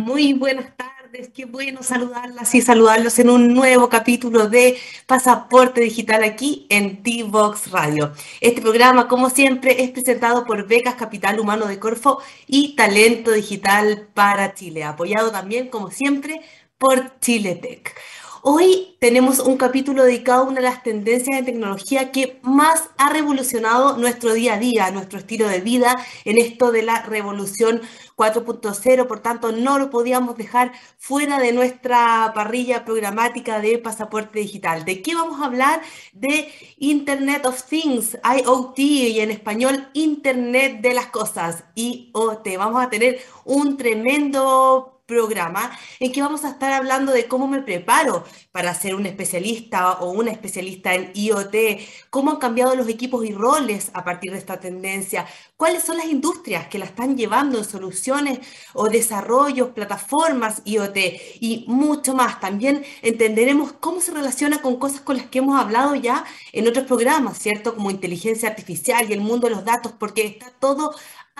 [0.00, 1.28] Muy buenas tardes.
[1.28, 7.70] Qué bueno saludarlas y saludarlos en un nuevo capítulo de Pasaporte Digital aquí en T-Box
[7.70, 8.14] Radio.
[8.40, 14.08] Este programa, como siempre, es presentado por Becas Capital Humano de Corfo y Talento Digital
[14.14, 16.40] para Chile, apoyado también, como siempre,
[16.78, 17.94] por Chile Tech.
[18.42, 23.10] Hoy tenemos un capítulo dedicado a una de las tendencias de tecnología que más ha
[23.10, 27.82] revolucionado nuestro día a día, nuestro estilo de vida en esto de la revolución
[28.16, 29.06] 4.0.
[29.06, 34.86] Por tanto, no lo podíamos dejar fuera de nuestra parrilla programática de pasaporte digital.
[34.86, 35.82] ¿De qué vamos a hablar?
[36.14, 42.56] De Internet of Things, IoT y en español Internet de las Cosas, IoT.
[42.56, 47.62] Vamos a tener un tremendo programa en que vamos a estar hablando de cómo me
[47.62, 51.56] preparo para ser un especialista o una especialista en IoT,
[52.10, 56.06] cómo han cambiado los equipos y roles a partir de esta tendencia, cuáles son las
[56.06, 58.38] industrias que la están llevando en soluciones
[58.72, 60.96] o desarrollos, plataformas IoT
[61.40, 62.38] y mucho más.
[62.38, 66.86] También entenderemos cómo se relaciona con cosas con las que hemos hablado ya en otros
[66.86, 67.74] programas, ¿cierto?
[67.74, 70.94] Como inteligencia artificial y el mundo de los datos, porque está todo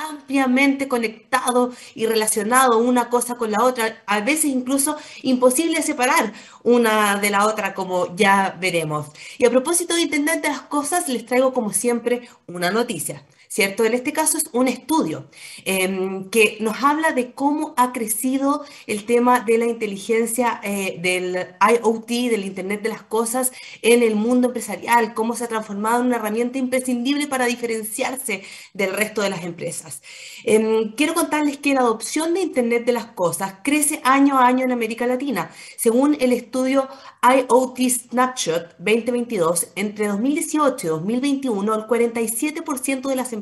[0.09, 7.19] ampliamente conectado y relacionado una cosa con la otra, a veces incluso imposible separar una
[7.19, 9.09] de la otra, como ya veremos.
[9.39, 13.25] Y a propósito de Internet de las Cosas, les traigo como siempre una noticia.
[13.51, 13.85] ¿Cierto?
[13.85, 15.29] En este caso es un estudio
[15.65, 21.49] em, que nos habla de cómo ha crecido el tema de la inteligencia eh, del
[21.61, 23.51] IoT, del Internet de las Cosas,
[23.83, 28.93] en el mundo empresarial, cómo se ha transformado en una herramienta imprescindible para diferenciarse del
[28.93, 30.01] resto de las empresas.
[30.45, 34.65] Em, quiero contarles que la adopción de Internet de las Cosas crece año a año
[34.65, 35.51] en América Latina.
[35.77, 36.89] Según el estudio
[37.23, 43.40] IoT Snapshot 2022, entre 2018 y 2021, el 47% de las empresas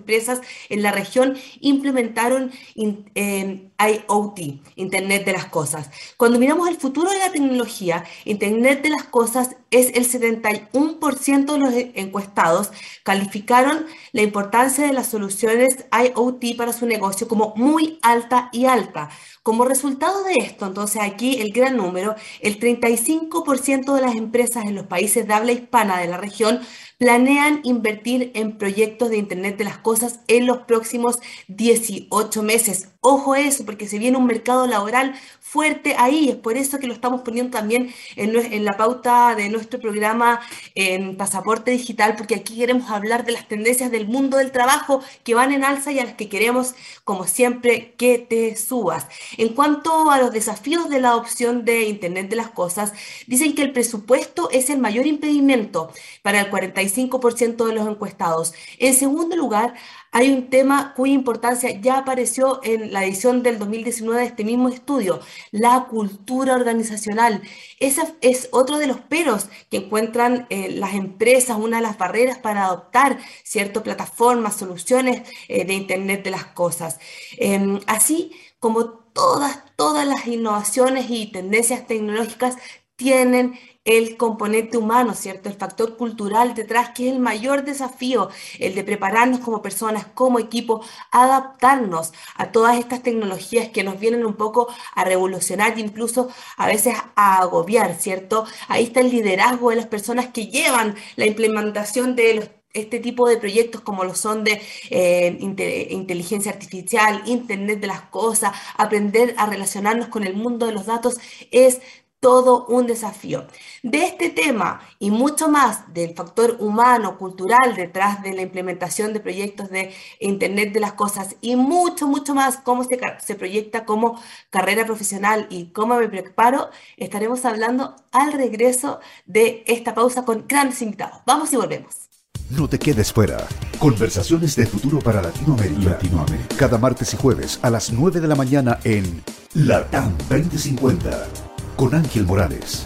[0.69, 4.39] en la región implementaron IoT,
[4.77, 5.91] Internet de las Cosas.
[6.17, 11.59] Cuando miramos el futuro de la tecnología, Internet de las Cosas es el 71% de
[11.59, 12.71] los encuestados
[13.03, 19.11] calificaron la importancia de las soluciones IoT para su negocio como muy alta y alta.
[19.49, 24.75] Como resultado de esto, entonces aquí el gran número, el 35% de las empresas en
[24.75, 26.61] los países de habla hispana de la región
[26.99, 31.17] planean invertir en proyectos de Internet de las Cosas en los próximos
[31.47, 32.91] 18 meses.
[33.01, 35.15] Ojo eso, porque se viene un mercado laboral
[35.51, 36.29] fuerte ahí.
[36.29, 40.41] Es por eso que lo estamos poniendo también en, la pauta de nuestro programa
[40.75, 45.35] en Pasaporte Digital, porque aquí queremos hablar de las tendencias del mundo del trabajo que
[45.35, 49.07] van en alza y a las que queremos, como siempre, que te subas.
[49.37, 52.93] En cuanto a los desafíos de la adopción de Internet de las Cosas,
[53.27, 55.93] dicen que el presupuesto es el mayor impedimento
[56.23, 58.53] para el 45 5% de los encuestados.
[58.79, 59.75] En segundo lugar,
[60.13, 64.69] hay un tema cuya importancia ya apareció en la edición del 2019 de este mismo
[64.69, 65.21] estudio,
[65.51, 67.43] la cultura organizacional.
[67.81, 72.39] Ese es otro de los peros que encuentran eh, las empresas, una de las barreras
[72.39, 76.99] para adoptar ciertas plataformas, soluciones eh, de Internet de las Cosas.
[77.37, 82.57] Em, así como todas, todas las innovaciones y tendencias tecnológicas
[82.97, 83.59] tienen
[83.89, 85.49] el componente humano, ¿cierto?
[85.49, 88.29] El factor cultural detrás, que es el mayor desafío,
[88.59, 94.27] el de prepararnos como personas, como equipo, adaptarnos a todas estas tecnologías que nos vienen
[94.27, 96.29] un poco a revolucionar e incluso
[96.59, 98.45] a veces a agobiar, ¿cierto?
[98.69, 103.39] Ahí está el liderazgo de las personas que llevan la implementación de este tipo de
[103.39, 104.61] proyectos como lo son de
[104.91, 110.87] eh, inteligencia artificial, Internet de las Cosas, aprender a relacionarnos con el mundo de los
[110.87, 111.19] datos,
[111.51, 111.81] es
[112.21, 113.47] todo un desafío.
[113.83, 119.21] De este tema y mucho más del factor humano, cultural detrás de la implementación de
[119.21, 124.21] proyectos de Internet de las Cosas y mucho, mucho más cómo se, se proyecta como
[124.51, 130.83] carrera profesional y cómo me preparo, estaremos hablando al regreso de esta pausa con grandes
[130.83, 131.21] invitados.
[131.27, 132.09] Vamos y volvemos.
[132.51, 133.47] No te quedes fuera.
[133.79, 135.91] Conversaciones de futuro para Latinoamérica.
[135.91, 136.57] Latinoamérica.
[136.57, 139.23] Cada martes y jueves a las 9 de la mañana en
[139.53, 141.48] LATAM 2050
[141.79, 142.85] con Ángel Morales.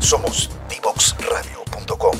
[0.00, 2.16] Somos divoxradio.com.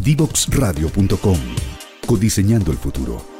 [0.00, 1.38] Divoxradio.com.
[2.06, 3.31] Codiseñando el futuro.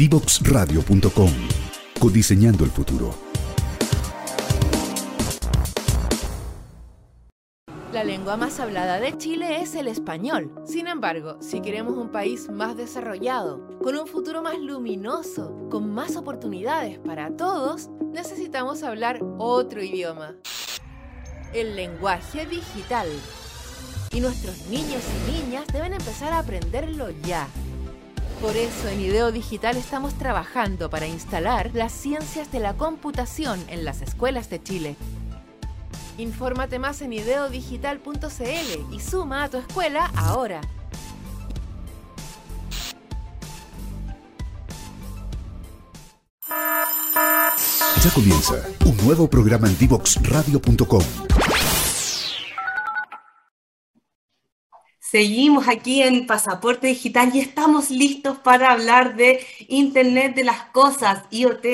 [0.00, 1.30] Divoxradio.com.
[2.00, 3.14] Codiseñando el futuro.
[7.92, 10.54] La lengua más hablada de Chile es el español.
[10.64, 16.16] Sin embargo, si queremos un país más desarrollado, con un futuro más luminoso, con más
[16.16, 20.34] oportunidades para todos, necesitamos hablar otro idioma.
[21.52, 23.06] El lenguaje digital.
[24.12, 27.46] Y nuestros niños y niñas deben empezar a aprenderlo ya.
[28.40, 33.84] Por eso en IDEO Digital estamos trabajando para instalar las ciencias de la computación en
[33.84, 34.96] las escuelas de Chile
[36.20, 40.60] Infórmate más en ideodigital.cl y suma a tu escuela ahora.
[48.02, 48.54] Ya comienza
[48.84, 51.02] un nuevo programa en divoxradio.com.
[55.10, 61.24] Seguimos aquí en Pasaporte Digital y estamos listos para hablar de Internet de las Cosas,
[61.30, 61.64] IoT,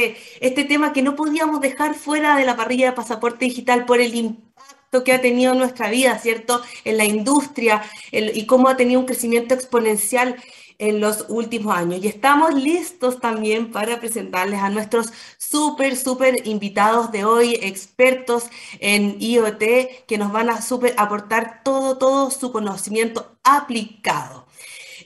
[0.40, 4.14] este tema que no podíamos dejar fuera de la parrilla de Pasaporte Digital por el
[4.14, 6.62] impacto que ha tenido en nuestra vida, ¿cierto?
[6.86, 10.36] En la industria y cómo ha tenido un crecimiento exponencial
[10.78, 12.02] en los últimos años.
[12.02, 18.44] Y estamos listos también para presentarles a nuestros súper, súper invitados de hoy, expertos
[18.80, 24.46] en IoT, que nos van a súper aportar todo, todo su conocimiento aplicado.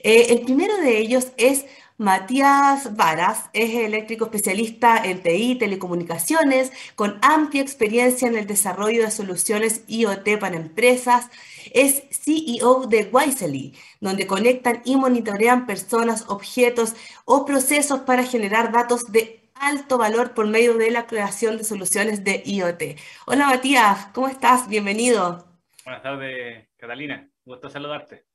[0.03, 1.65] Eh, el primero de ellos es
[2.01, 9.11] Matías Varas es eléctrico especialista en TI, telecomunicaciones, con amplia experiencia en el desarrollo de
[9.11, 11.29] soluciones IoT para empresas.
[11.75, 16.95] Es CEO de Wisely, donde conectan y monitorean personas, objetos
[17.25, 22.23] o procesos para generar datos de alto valor por medio de la creación de soluciones
[22.23, 22.97] de IoT.
[23.27, 24.67] Hola Matías, ¿cómo estás?
[24.67, 25.45] Bienvenido.
[25.85, 27.29] Buenas tardes, Catalina.
[27.45, 28.30] Gusto saludarte.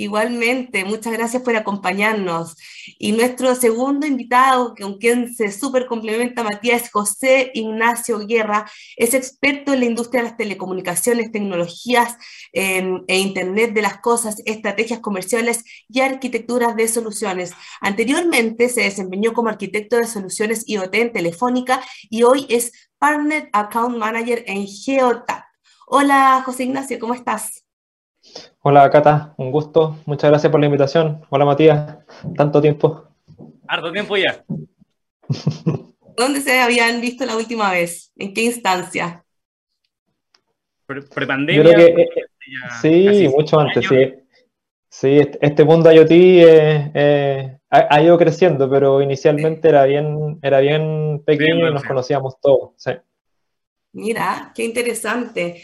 [0.00, 2.54] Igualmente, muchas gracias por acompañarnos.
[3.00, 8.70] Y nuestro segundo invitado, con quien se súper complementa Matías, José Ignacio Guerra.
[8.96, 12.16] Es experto en la industria de las telecomunicaciones, tecnologías
[12.52, 17.52] em, e Internet de las cosas, estrategias comerciales y arquitecturas de soluciones.
[17.80, 23.96] Anteriormente se desempeñó como arquitecto de soluciones IoT en Telefónica y hoy es Partner Account
[23.96, 25.42] Manager en Geotap.
[25.88, 27.67] Hola, José Ignacio, ¿cómo estás?
[28.62, 29.98] Hola Cata, un gusto.
[30.06, 31.24] Muchas gracias por la invitación.
[31.30, 31.98] Hola Matías,
[32.36, 33.08] tanto tiempo.
[33.66, 34.44] Harto tiempo ya.
[36.16, 38.12] ¿Dónde se habían visto la última vez?
[38.16, 39.24] ¿En qué instancia?
[40.86, 41.62] Prepandemia.
[41.62, 42.08] Pre eh,
[42.80, 44.14] sí, mucho antes, sí.
[44.90, 50.60] Sí, este, este mundo IoT eh, eh, ha, ido creciendo, pero inicialmente era bien, era
[50.60, 52.72] bien pequeño y nos conocíamos todos.
[53.92, 55.62] Mira, qué interesante.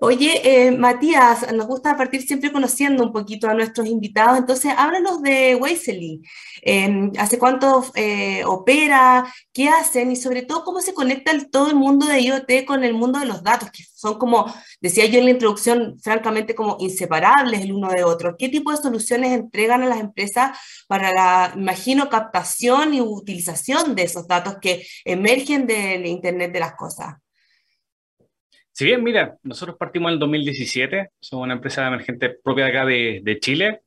[0.00, 5.22] Oye, eh, Matías, nos gusta partir siempre conociendo un poquito a nuestros invitados, entonces háblanos
[5.22, 6.22] de Weisely.
[6.62, 9.26] Em, ¿Hace cuánto eh, opera?
[9.52, 10.12] ¿Qué hacen?
[10.12, 13.26] Y sobre todo, ¿cómo se conecta todo el mundo de IoT con el mundo de
[13.26, 14.46] los datos, que son como,
[14.80, 18.36] decía yo en la introducción, francamente como inseparables el uno de otro?
[18.38, 24.02] ¿Qué tipo de soluciones entregan a las empresas para la, imagino, captación y utilización de
[24.04, 27.16] esos datos que emergen del Internet de las Cosas?
[28.78, 33.38] Si bien, mira, nosotros partimos en el 2017, somos una empresa emergente propia acá de,
[33.40, 33.80] Chile,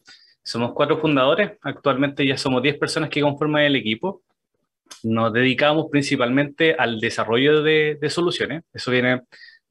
[0.44, 4.22] somos cuatro fundadores, actualmente ya somos 10 personas que conforman el equipo.
[5.04, 9.22] Nos dedicamos principalmente al desarrollo de, de soluciones, eso viene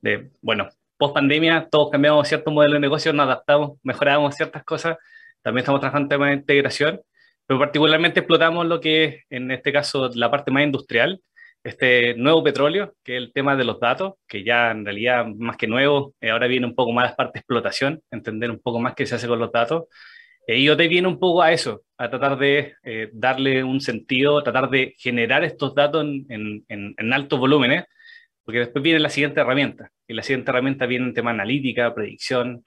[0.00, 4.96] de, bueno, post pandemia todos cambiamos ciertos modelos de negocio, nos adaptamos, mejoramos ciertas cosas,
[5.42, 7.02] también estamos trabajando en temas de integración,
[7.46, 11.20] pero particularmente explotamos lo que es, en este caso, la parte más industrial,
[11.62, 15.56] este nuevo petróleo, que es el tema de los datos, que ya en realidad más
[15.56, 18.80] que nuevo, eh, ahora viene un poco más la parte de explotación, entender un poco
[18.80, 19.84] más qué se hace con los datos.
[20.46, 24.70] Eh, IoT viene un poco a eso, a tratar de eh, darle un sentido, tratar
[24.70, 27.84] de generar estos datos en, en, en, altos volúmenes,
[28.44, 32.64] porque después viene la siguiente herramienta, y la siguiente herramienta viene en tema analítica, predicción,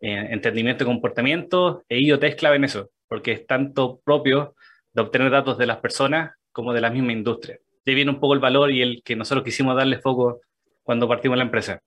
[0.00, 4.54] eh, entendimiento de comportamiento, e IoT es clave en eso, porque es tanto propio
[4.92, 8.34] de obtener datos de las personas como de la misma industria de viene un poco
[8.34, 10.40] el valor y el que nosotros quisimos darle foco
[10.82, 11.80] cuando partimos la empresa.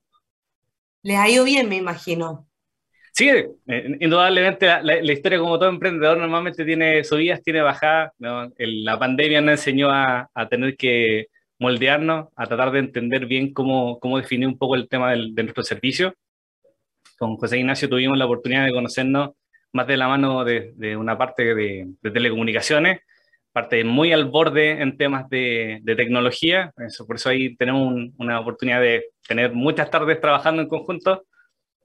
[1.02, 2.48] Les ha ido bien, me imagino.
[3.12, 8.12] Sí, eh, indudablemente la, historia como todo emprendedor normalmente tiene subidas, tiene bajadas.
[8.18, 11.26] la pandemia nos enseñó a, tener que
[11.58, 15.64] moldearnos, a tratar de entender bien cómo, cómo definir un poco el tema de nuestro
[15.64, 16.14] servicio.
[17.18, 19.30] Con José Ignacio tuvimos la oportunidad de conocernos
[19.72, 23.00] más de la mano de, una parte de, de telecomunicaciones
[23.52, 28.80] parte muy al borde en temas de, tecnología, eso, por eso ahí tenemos una oportunidad
[28.80, 31.24] de tener muchas tardes trabajando en conjunto,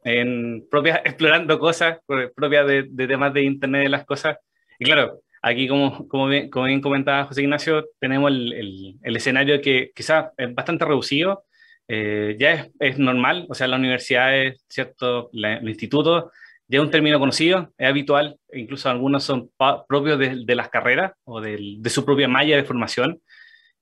[0.04, 2.00] en propias, explorando cosas
[2.36, 4.38] propias de, temas de Internet de las cosas.
[4.80, 10.32] Y claro, aquí como, como, bien, comentaba José Ignacio, tenemos el, el, escenario que quizás
[10.38, 11.46] es bastante reducido,
[11.88, 15.30] eh, ya es, normal, o sea, las universidades, ¿cierto?
[15.34, 16.32] el instituto,
[16.68, 19.52] ya es un término conocido, es habitual, incluso algunos son
[19.88, 23.22] propios de, las carreras o de, su propia malla de formación,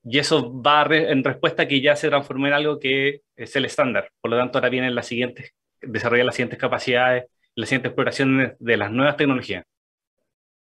[0.03, 3.65] y eso va en respuesta a que ya se transformó en algo que es el
[3.65, 4.09] estándar.
[4.19, 8.77] Por lo tanto, ahora vienen las siguientes, desarrollar las siguientes capacidades, las siguientes exploraciones de
[8.77, 9.63] las nuevas tecnologías.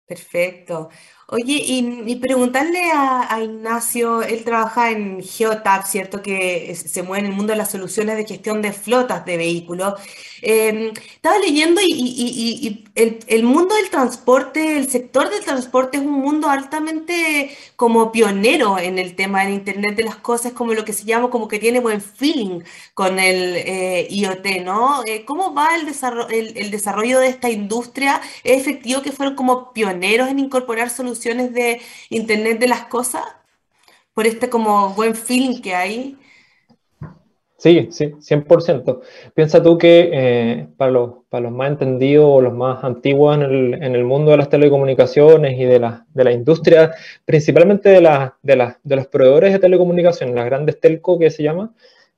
[0.06, 0.90] Perfecto.
[1.28, 6.22] Oye, y, preguntarle a, Ignacio, él trabaja en Geotab, ¿cierto?
[6.22, 9.94] Que se mueve en el mundo de las soluciones de gestión de flotas de vehículos.
[10.42, 16.50] Em, estaba leyendo y, el, mundo del transporte, el sector del transporte es un mundo
[16.50, 21.06] altamente como pionero en el tema del Internet de las Cosas, como lo que se
[21.06, 22.62] llama, como que tiene buen feeling
[22.94, 25.04] con el eh, IoT, ¿no?
[25.06, 28.22] Eh, ¿Cómo va el, desarrollo, el desarrollo de esta industria?
[28.44, 31.13] ¿Es efectivo que fueron como pioneros en incorporar soluciones
[31.54, 33.24] de Internet de las Cosas?
[34.14, 36.18] Por este como buen feeling que hay.
[37.58, 39.02] Sí, sí, 100%.
[39.34, 43.44] Piensa tú que eh, para, los, para los más entendidos o los más antiguos en
[43.44, 46.94] el, en el mundo de las telecomunicaciones y de la, de la industria,
[47.24, 51.74] principalmente de, la, de, de los proveedores de telecomunicaciones, las grandes telco que se llama,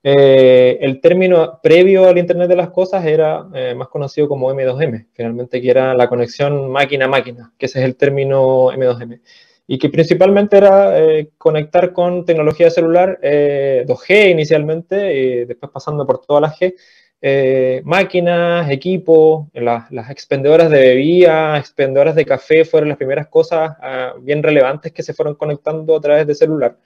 [0.07, 5.07] eh, el término previo al Internet de las Cosas era eh, más conocido como M2M,
[5.13, 9.19] finalmente que era la conexión máquina-máquina, que ese es el término M2M
[9.67, 16.05] y que principalmente era eh, conectar con tecnología celular 2G eh, inicialmente, y después pasando
[16.05, 16.75] por todas las G,
[17.21, 24.13] eh, máquinas, equipos, las expendedoras de bebida, expendedoras de café fueron las primeras cosas ah,
[24.21, 26.77] bien relevantes que se fueron conectando a través de celular.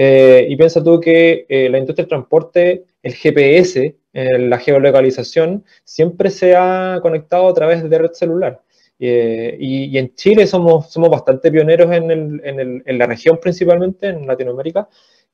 [0.00, 7.00] Y piensa tú que la industria del transporte, el GPS, la geolocalización, siempre se ha
[7.02, 8.62] conectado a través de red celular.
[9.00, 13.38] Eh, y, en Chile somos, somos bastante pioneros en, el, en, el, en, la región
[13.40, 14.88] principalmente, en Latinoamérica,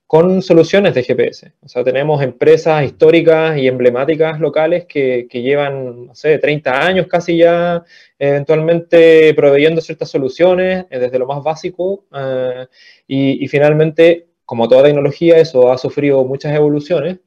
[0.06, 1.52] con soluciones de GPS.
[1.62, 7.38] O sea, tenemos empresas históricas y emblemáticas locales que, llevan, no sé, 30 años casi
[7.38, 7.82] ya
[8.18, 12.66] eventualmente proveyendo ciertas soluciones eh, desde lo más básico eh,
[13.06, 17.18] y, finalmente, como toda tecnología, eso ha sufrido muchas evoluciones.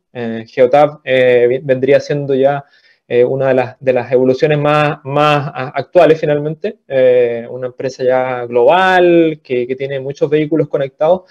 [0.47, 2.65] Geotab vendría siendo ya
[3.09, 8.45] eh, una de las, de las evoluciones más, más actuales finalmente, eh, una empresa ya
[8.45, 11.21] global que, que, tiene muchos vehículos conectados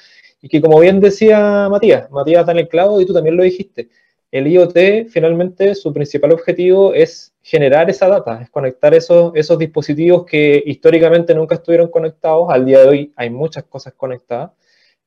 [0.40, 3.42] y que como bien decía Matías, Matías está en el clavo y tú también lo
[3.42, 3.90] dijiste,
[4.30, 10.24] el IoT finalmente su principal objetivo es generar esa data, es conectar esos, esos dispositivos
[10.24, 14.52] que históricamente nunca estuvieron conectados, al día de hoy hay muchas cosas conectadas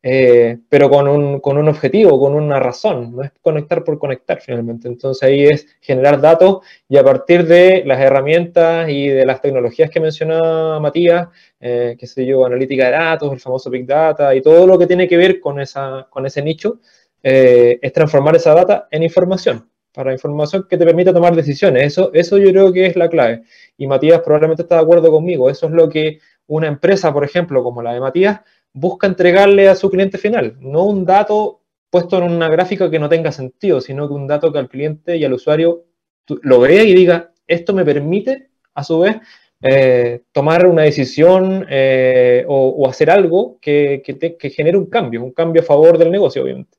[0.02, 4.40] eh, pero con un, con un, objetivo, con una razón, no es conectar por conectar
[4.42, 4.88] finalmente.
[4.88, 9.90] Entonces ahí es generar datos y a partir de las herramientas y de las tecnologías
[9.90, 11.28] que mencionaba Matías,
[11.60, 14.88] eh, que sé yo, analítica de datos, el famoso Big Data y todo lo que
[14.88, 16.80] tiene que ver con, esa, con ese nicho,
[17.22, 21.84] eh, es transformar esa data en información, para información que te permita tomar decisiones.
[21.84, 23.44] Eso, eso yo creo que es la clave.
[23.78, 25.50] Y Matías probablemente está de acuerdo conmigo.
[25.50, 28.42] Eso es lo que una empresa, por ejemplo, como la de Matías,
[28.74, 33.10] busca entregarle a su cliente final, no un dato puesto en una gráfica que no
[33.10, 35.86] tenga sentido, sino que un dato que al cliente y al usuario
[36.28, 39.18] lo vea y diga, esto me permite, a su vez,
[39.62, 45.62] eh, tomar una decisión eh, o, hacer algo que, que genere un cambio, un cambio
[45.62, 46.79] a favor del negocio, obviamente.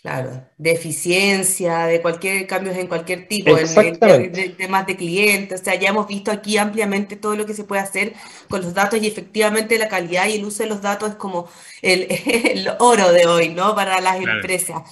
[0.00, 5.60] Claro, de eficiencia, de cualquier cambios en cualquier tipo, de, temas de clientes.
[5.60, 8.12] O sea, ya hemos visto aquí ampliamente todo lo que se puede hacer
[8.48, 11.48] con los datos y efectivamente la calidad y el uso de los datos es como
[11.82, 12.06] el,
[12.78, 13.74] oro de hoy, ¿no?
[13.74, 14.82] Para las empresas.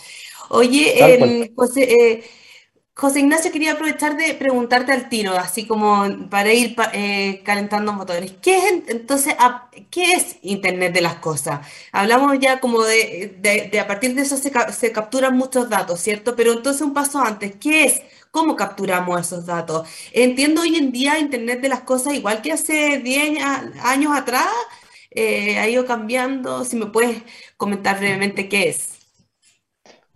[0.48, 2.25] Oye, José, eh,
[2.99, 8.33] José Ignacio, quería aprovechar de preguntarte al tiro, así como para ir eh, calentando motores.
[8.41, 9.35] ¿Qué es entonces,
[9.91, 11.61] qué es Internet de las cosas?
[11.93, 16.35] Hablamos ya como de, de, a partir de eso se, capturan muchos datos, ¿cierto?
[16.37, 18.00] Pero entonces un paso antes, ¿qué es?
[18.31, 19.87] ¿Cómo capturamos esos datos?
[20.12, 23.38] Entiendo hoy en día Internet de las cosas, igual que hace 10
[23.83, 24.49] años atrás,
[25.11, 26.65] eh, ha ido cambiando.
[26.65, 27.23] Si me puedes
[27.59, 28.96] comentar brevemente qué es.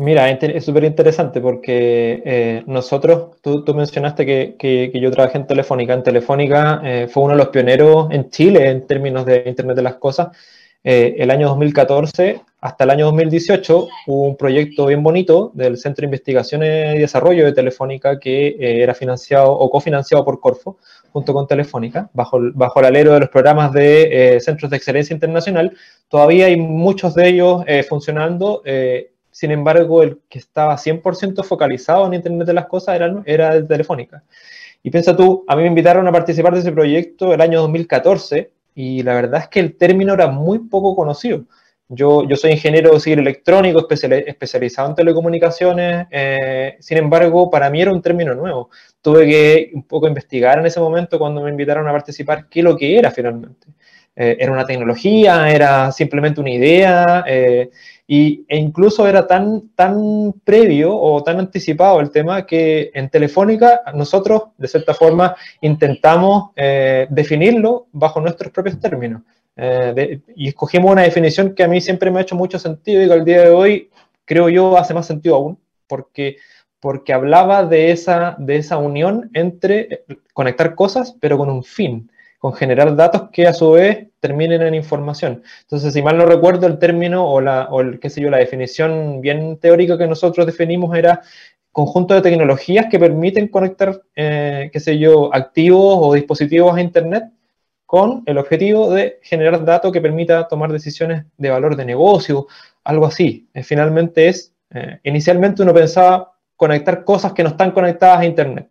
[0.02, 5.92] Mira, es súper interesante porque eh, nosotros, tú, mencionaste que, que, yo trabajé en Telefónica.
[5.92, 9.82] En Telefónica eh, fue uno de los pioneros en Chile en términos de Internet de
[9.82, 10.28] las Cosas.
[10.82, 16.00] Eh, el año 2014 hasta el año 2018 hubo un proyecto bien bonito del Centro
[16.00, 20.78] de Investigaciones y Desarrollo de Telefónica que era financiado o cofinanciado por Corfo
[21.12, 25.76] junto con Telefónica, bajo, bajo el alero de los programas de Centros de Excelencia Internacional.
[26.08, 28.62] Todavía hay muchos de ellos funcionando
[29.30, 34.22] sin embargo, el que estaba 100% focalizado en Internet de las Cosas era, era Telefónica.
[34.82, 38.50] Y piensa tú, a mí me invitaron a participar de ese proyecto el año 2014
[38.74, 41.44] y la verdad es que el término era muy poco conocido.
[41.92, 47.92] Yo, yo soy ingeniero civil electrónico especializado en telecomunicaciones, eh, sin embargo, para mí era
[47.92, 48.70] un término nuevo.
[49.02, 52.76] Tuve que un poco investigar en ese momento cuando me invitaron a participar qué lo
[52.76, 53.66] que era finalmente.
[54.14, 57.70] Eh, era una tecnología, era simplemente una idea, eh,
[58.12, 63.82] y, e incluso era tan, tan previo o tan anticipado el tema que en Telefónica
[63.94, 66.50] nosotros, de cierta forma, intentamos
[67.08, 69.22] definirlo bajo nuestros propios términos.
[69.62, 73.06] Eh, y escogimos una definición que a mí siempre me ha hecho mucho sentido y
[73.06, 73.90] que al día de hoy,
[74.24, 76.38] creo yo, hace más sentido aún, porque,
[76.80, 82.09] porque hablaba de esa, de esa unión entre eh, conectar cosas, pero con un fin,
[82.40, 85.42] con generar datos que a su vez terminen en información.
[85.60, 88.38] Entonces, si mal no recuerdo, el término o, la, o el, qué sé yo, la
[88.38, 91.20] definición bien teórica que nosotros definimos era
[91.70, 97.24] conjunto de tecnologías que permiten conectar, eh, qué sé yo, activos o dispositivos a Internet
[97.84, 102.46] con el objetivo de generar datos que permita tomar decisiones de valor de negocio,
[102.84, 103.50] algo así.
[103.52, 108.69] Eh, finalmente es, eh, inicialmente uno pensaba conectar cosas que no están conectadas a Internet.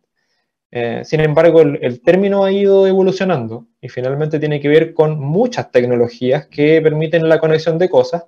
[0.71, 5.71] Eh, sin embargo, el, término ha ido evolucionando y finalmente tiene que ver con muchas
[5.71, 8.25] tecnologías que permiten la conexión de cosas,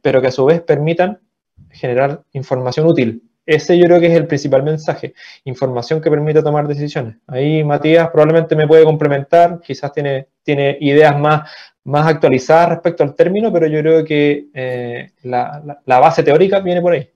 [0.00, 1.20] pero que a su vez permitan
[1.70, 6.68] generar información útil ese yo creo que es el principal mensaje, información que permite tomar
[6.68, 7.16] decisiones.
[7.26, 10.28] Ahí Matías probablemente me puede complementar, quizás tiene,
[10.80, 11.50] ideas más,
[11.84, 16.92] más actualizadas respecto al término, pero yo creo que eh, la, base teórica viene por
[16.92, 17.08] ahí.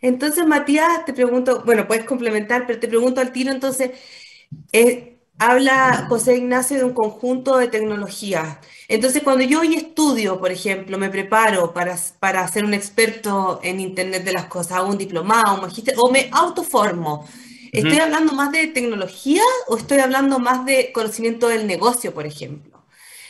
[0.00, 3.90] Entonces, Matías, te pregunto, bueno, puedes complementar, pero te pregunto al tiro, entonces,
[4.72, 8.58] eh, habla José Ignacio de un conjunto de tecnologías.
[8.88, 13.80] Entonces, cuando yo hoy estudio, por ejemplo, me preparo para, para ser un experto en
[13.80, 17.26] Internet de las cosas, hago un diplomado, un magíster, o me autoformo,
[17.72, 22.70] ¿estoy hablando más de tecnología o estoy hablando más de conocimiento del negocio, por ejemplo?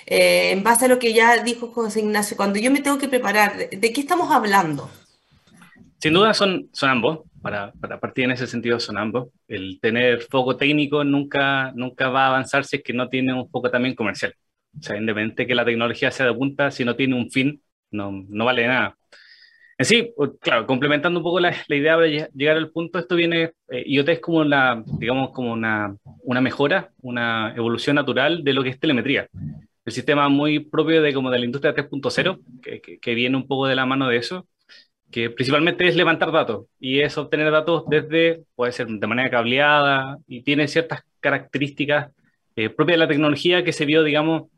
[0.06, 3.08] Eh, en base a lo que ya dijo José Ignacio, cuando yo me tengo que
[3.08, 4.90] preparar, ¿de, qué estamos hablando?
[6.00, 9.28] Sin duda son, son ambos para, partir en ese sentido son ambos.
[9.48, 13.50] El tener foco técnico nunca, nunca va a avanzar si es que no tiene un
[13.50, 14.34] foco también comercial.
[14.78, 18.44] O sea, que la tecnología sea de punta, si no tiene un fin, no, no
[18.46, 18.96] vale nada.
[19.76, 23.52] En sí, claro, complementando un poco la, la idea de llegar al punto, esto viene,
[23.68, 28.62] eh, IoT es como, la, digamos, como una, una mejora, una evolución natural de lo
[28.62, 29.28] que es telemetría.
[29.84, 33.66] El sistema muy propio de, como de la industria 3.0, que, que viene un poco
[33.66, 34.46] de la mano de eso,
[35.10, 40.18] que principalmente es levantar datos y es obtener datos desde, puede ser de manera cableada
[40.26, 42.12] y tiene ciertas características
[42.56, 44.50] eh, propias de la tecnología que se vio, digamos,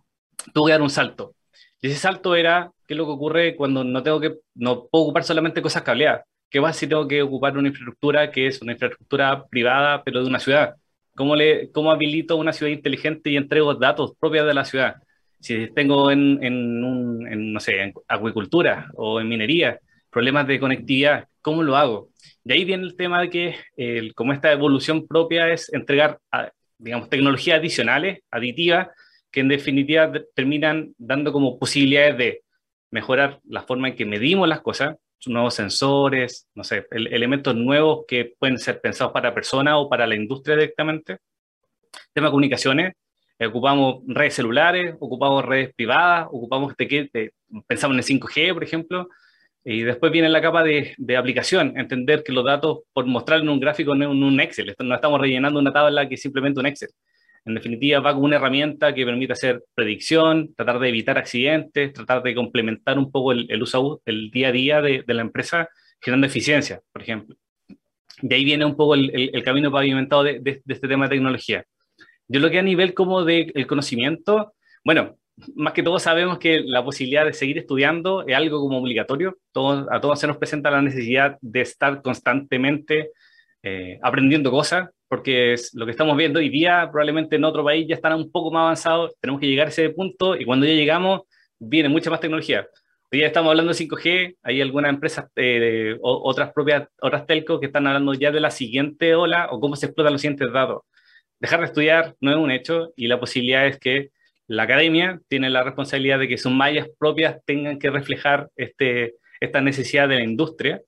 [0.52, 1.34] tuvo que dar un salto.
[1.80, 5.04] Y ese salto era, ¿qué es lo que ocurre cuando no tengo que, no puedo
[5.04, 6.24] ocupar solamente cosas cableadas?
[6.50, 10.28] ¿Qué pasa si tengo que ocupar una infraestructura que es una infraestructura privada, pero de
[10.28, 10.74] una ciudad?
[11.14, 14.96] ¿Cómo, le, cómo habilito una ciudad inteligente y entrego datos propios de la ciudad?
[15.40, 16.38] Si tengo en,
[16.84, 19.80] un, en no sé, en acuicultura o en minería,
[20.12, 22.10] problemas de conectividad, ¿cómo lo hago?
[22.44, 26.18] De ahí viene el tema de que el, como esta evolución propia es entregar,
[26.78, 28.88] digamos, tecnologías adicionales, aditivas,
[29.30, 32.42] que en definitiva terminan dando como posibilidades de
[32.90, 34.96] mejorar la forma en que medimos las cosas,
[35.26, 40.16] nuevos sensores, no sé, elementos nuevos que pueden ser pensados para personas o para la
[40.16, 41.18] industria directamente.
[42.12, 42.94] Tema de comunicaciones,
[43.46, 47.32] ocupamos redes celulares, ocupamos redes privadas, ocupamos, de,
[47.66, 49.08] pensamos en el 5G, por ejemplo,
[49.64, 53.48] y después viene la capa de, de, aplicación, entender que los datos, por mostrar en
[53.48, 56.66] un gráfico, no en un Excel, no estamos rellenando una tabla que es simplemente un
[56.66, 56.90] Excel.
[57.44, 62.22] En definitiva, va como una herramienta que permite hacer predicción, tratar de evitar accidentes, tratar
[62.22, 65.68] de complementar un poco el, el uso, el día a día de, de, la empresa,
[66.00, 67.36] generando eficiencia, por ejemplo.
[68.20, 71.64] De ahí viene un poco el, el camino pavimentado de, de, este tema de tecnología.
[72.28, 75.16] Yo lo que a nivel como de el conocimiento, bueno,
[75.54, 79.36] más que todo sabemos que la posibilidad de seguir estudiando es algo como obligatorio.
[79.90, 83.10] a todos se nos presenta la necesidad de estar constantemente
[83.62, 87.86] eh, aprendiendo cosas, porque es lo que estamos viendo hoy día, probablemente en otro país
[87.88, 90.72] ya están un poco más avanzados, tenemos que llegar a ese punto y cuando ya
[90.72, 91.22] llegamos
[91.58, 92.66] viene mucha más tecnología.
[93.12, 97.66] Hoy día estamos hablando de 5G, hay algunas empresas, eh, otras propias, otras telcos que
[97.66, 100.82] están hablando ya de la siguiente ola o cómo se explotan los siguientes datos.
[101.38, 104.10] Dejar de estudiar no es un hecho y la posibilidad es que
[104.48, 109.60] la academia tiene la responsabilidad de que sus mallas propias tengan que reflejar este, esta
[109.60, 110.82] necesidad de la industria,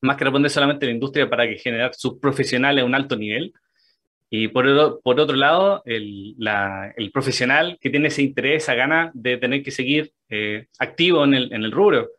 [0.00, 3.16] más que responder solamente a la industria para que generar sus profesionales a un alto
[3.16, 3.52] nivel.
[4.28, 6.34] Y por, por otro lado, el,
[7.12, 11.52] profesional que tiene ese interés, esa gana de tener que seguir eh, activo en el,
[11.52, 12.10] en el rubro.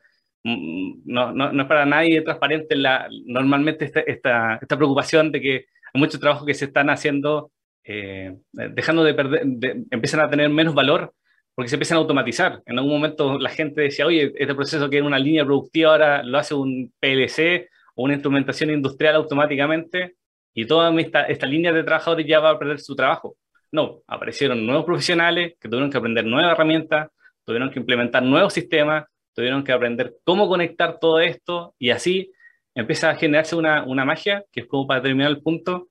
[0.44, 5.66] Mm, no, no, es para nadie transparente la, normalmente esta, esta, esta preocupación de que
[5.94, 7.52] hay mucho trabajo que se están haciendo
[7.88, 9.44] eh, dejando de perder,
[9.92, 11.14] empiezan a tener menos valor
[11.56, 12.62] porque se empiezan a automatizar.
[12.66, 16.22] En algún momento la gente decía, oye, este proceso que era una línea productiva ahora
[16.24, 20.18] lo hace un PLC o una instrumentación industrial automáticamente
[20.54, 23.38] y toda esta, esta línea de trabajadores ya va a perder su trabajo.
[23.72, 27.10] No, aparecieron nuevos profesionales que tuvieron que aprender nuevas herramientas,
[27.46, 32.32] tuvieron que implementar nuevos sistemas, tuvieron que aprender cómo conectar todo esto y así
[32.76, 35.88] empieza a generarse una, una magia, que es como para terminar el punto,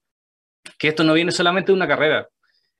[0.79, 2.29] que esto no viene solamente de una carrera.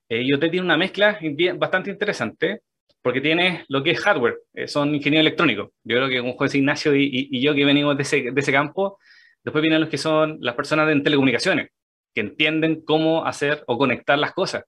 [0.09, 1.19] Eh, IoT tiene una mezcla
[1.57, 2.63] bastante interesante,
[3.03, 5.71] porque tiene lo que es hardware, eh, son ingenieros electrónicos.
[5.85, 8.99] Yo creo que con José Ignacio y, yo que venimos de ese, de ese, campo,
[9.45, 11.71] después vienen los que son las personas de telecomunicaciones,
[12.15, 14.65] que entienden cómo hacer o conectar las cosas.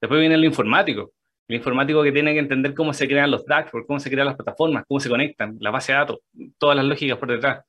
[0.00, 1.12] Después viene el informático,
[1.48, 4.36] el informático que tiene que entender cómo se crean los dashboards, cómo se crean las
[4.36, 6.18] plataformas, cómo se conectan, la base de datos,
[6.58, 7.64] todas las lógicas por detrás.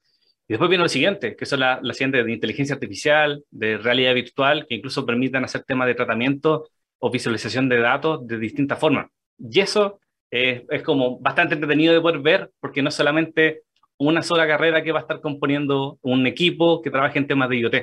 [0.47, 4.13] Y después viene lo siguiente, que son las la siguientes de inteligencia artificial, de realidad
[4.13, 9.07] virtual, que incluso permitan hacer temas de tratamiento o visualización de datos de distintas formas.
[9.37, 9.99] Y eso
[10.31, 13.63] es, es como bastante entretenido de poder ver, porque no solamente
[13.97, 17.57] una sola carrera que va a estar componiendo un equipo que trabaje en temas de
[17.57, 17.75] IoT.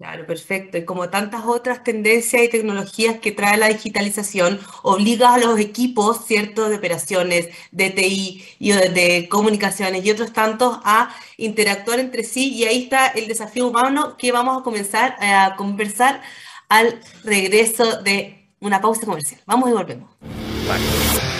[0.00, 0.78] Claro, perfecto.
[0.78, 6.24] Y como tantas otras tendencias y tecnologías que trae la digitalización, obliga a los equipos,
[6.24, 12.50] ¿cierto?, de operaciones, de TI y de, comunicaciones y otros tantos a interactuar entre sí.
[12.54, 16.22] Y ahí está el desafío humano que vamos a comenzar a conversar
[16.70, 19.42] al regreso de una pausa comercial.
[19.44, 20.08] Vamos y volvemos.
[20.18, 21.39] Si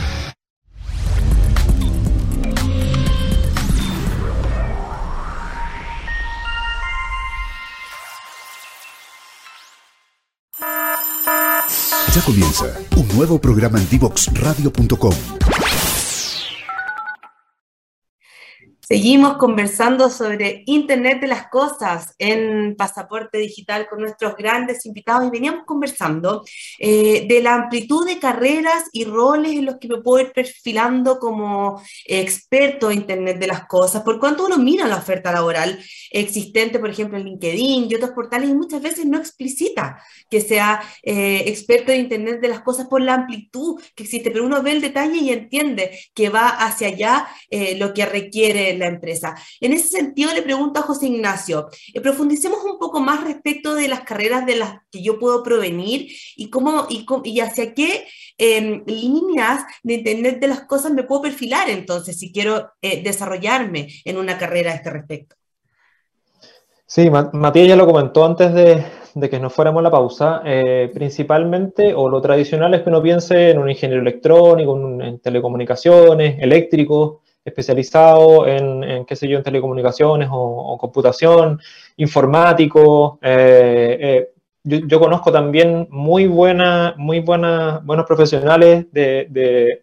[12.13, 12.65] Ya comienza
[12.97, 15.13] un nuevo programa en divoxradio.com
[18.91, 25.31] Seguimos conversando sobre Internet de las Cosas en Pasaporte Digital con nuestros grandes invitados y
[25.31, 26.43] veníamos conversando
[26.77, 31.19] eh, de la amplitud de carreras y roles en los que me puedo ir perfilando
[31.19, 35.79] como experto en Internet de las Cosas, por cuanto uno mira la oferta laboral
[36.11, 40.81] existente, por ejemplo, en LinkedIn y otros portales, y muchas veces no explicita que sea
[41.03, 44.73] eh, experto en Internet de las Cosas por la amplitud que existe, pero uno ve
[44.73, 49.35] el detalle y entiende que va hacia allá eh, lo que requiere la empresa.
[49.59, 53.87] En ese sentido, le pregunto a José Ignacio, eh, profundicemos un poco más respecto de
[53.87, 58.05] las carreras de las que yo puedo provenir y, cómo, y, y hacia qué
[58.37, 64.17] em, líneas de Internet de las cosas me puedo perfilar entonces si quiero desarrollarme en
[64.17, 65.40] una carrera a este respecto.
[66.93, 70.41] Sí, Matías ya lo comentó antes de, que nos fuéramos a la pausa.
[70.43, 76.37] Eh, principalmente, o lo tradicional es que uno piense en un ingeniero electrónico, en telecomunicaciones,
[76.39, 81.61] eléctrico, especializado en, qué sé yo, en telecomunicaciones o, computación,
[81.95, 83.19] informático.
[83.21, 84.29] Eh, eh,
[84.63, 89.79] yo, conozco también muy, buena, muy buenas, buenos profesionales de,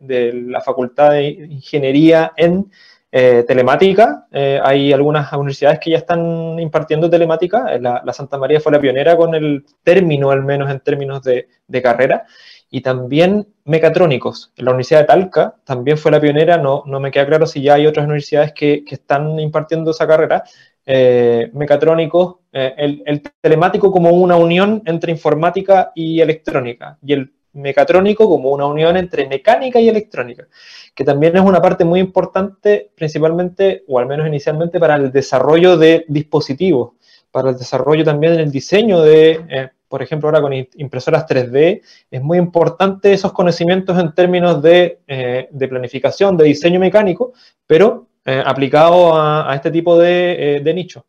[0.46, 2.70] la Facultad de Ingeniería en
[3.10, 4.26] eh, telemática.
[4.30, 7.78] hay algunas universidades que ya están impartiendo telemática.
[7.78, 11.48] La, Santa María fue la pionera con el término, al menos en términos de,
[11.82, 12.26] carrera
[12.70, 14.52] y también mecatrónicos.
[14.56, 17.74] La Universidad de Talca también fue la pionera, no, no me queda claro si ya
[17.74, 20.44] hay otras universidades que, que están impartiendo esa carrera.
[20.90, 27.30] Eh, mecatrónicos, eh, el, el, telemático como una unión entre informática y electrónica, y el
[27.58, 30.46] mecatrónico como una unión entre mecánica y electrónica,
[30.94, 35.76] que también es una parte muy importante, principalmente, o al menos inicialmente, para el desarrollo
[35.76, 36.92] de dispositivos,
[37.30, 41.82] para el desarrollo también en el diseño de eh, por ejemplo, ahora con impresoras 3D,
[42.10, 47.32] es muy importante esos conocimientos en términos de, eh, planificación, de diseño mecánico,
[47.66, 51.06] pero eh, aplicado a, este tipo de, eh, nicho.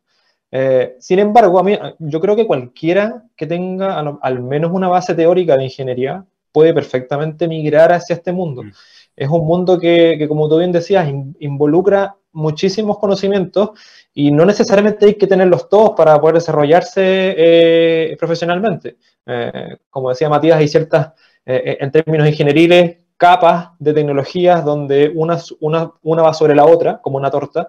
[0.98, 1.62] sin embargo,
[1.98, 7.48] yo creo que cualquiera que tenga al, menos una base teórica de ingeniería puede perfectamente
[7.48, 8.62] migrar hacia este mundo.
[8.64, 8.72] Mm.
[9.16, 11.08] Es un mundo que, como tú bien decías,
[11.40, 13.70] involucra muchísimos conocimientos
[14.14, 18.96] y no necesariamente hay que tenerlos todos para poder desarrollarse eh, profesionalmente.
[19.26, 21.12] Eh, como decía Matías, hay ciertas,
[21.44, 27.02] eh, en términos ingenieriles, capas de tecnologías donde una, una, una, va sobre la otra,
[27.02, 27.68] como una torta,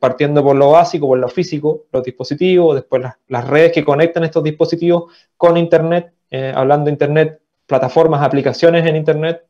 [0.00, 4.24] partiendo por lo básico, por lo físico, los dispositivos, después las, las redes que conectan
[4.24, 6.12] estos dispositivos con Internet,
[6.54, 9.44] hablando de Internet, plataformas, aplicaciones en Internet,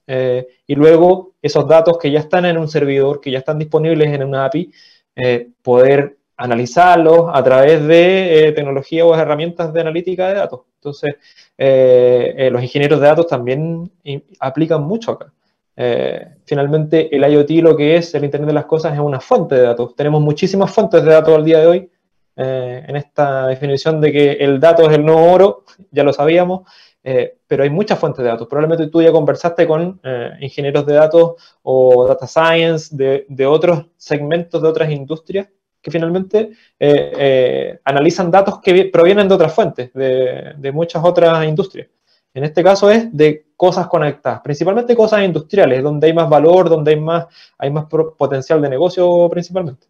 [0.66, 4.24] y luego esos datos que ya están en un servidor, que ya están disponibles en
[4.24, 4.72] una API,
[5.62, 10.60] poder analizarlos a través de tecnología o herramientas de analítica de datos.
[10.74, 11.14] Entonces,
[11.56, 13.90] los ingenieros de datos también
[14.40, 15.32] aplican mucho acá.
[16.44, 19.62] finalmente, el IoT lo que es el Internet de las Cosas es una fuente de
[19.62, 19.94] datos.
[19.94, 21.90] Tenemos muchísimas fuentes de datos al día de hoy
[22.40, 26.70] eh, en esta definición de que el dato es el nuevo oro, ya lo sabíamos,
[27.10, 28.46] eh, pero hay muchas fuentes de datos.
[28.48, 34.60] Probablemente tú ya conversaste con eh, ingenieros de datos o data science de, otros segmentos
[34.60, 35.48] de otras industrias
[35.80, 36.50] que finalmente
[37.84, 41.88] analizan datos que provienen de otras fuentes, de, de muchas otras industrias.
[42.34, 46.90] En este caso es de cosas conectadas, principalmente cosas industriales, donde hay más valor, donde
[46.90, 49.86] hay más, hay más potencial de negocio principalmente.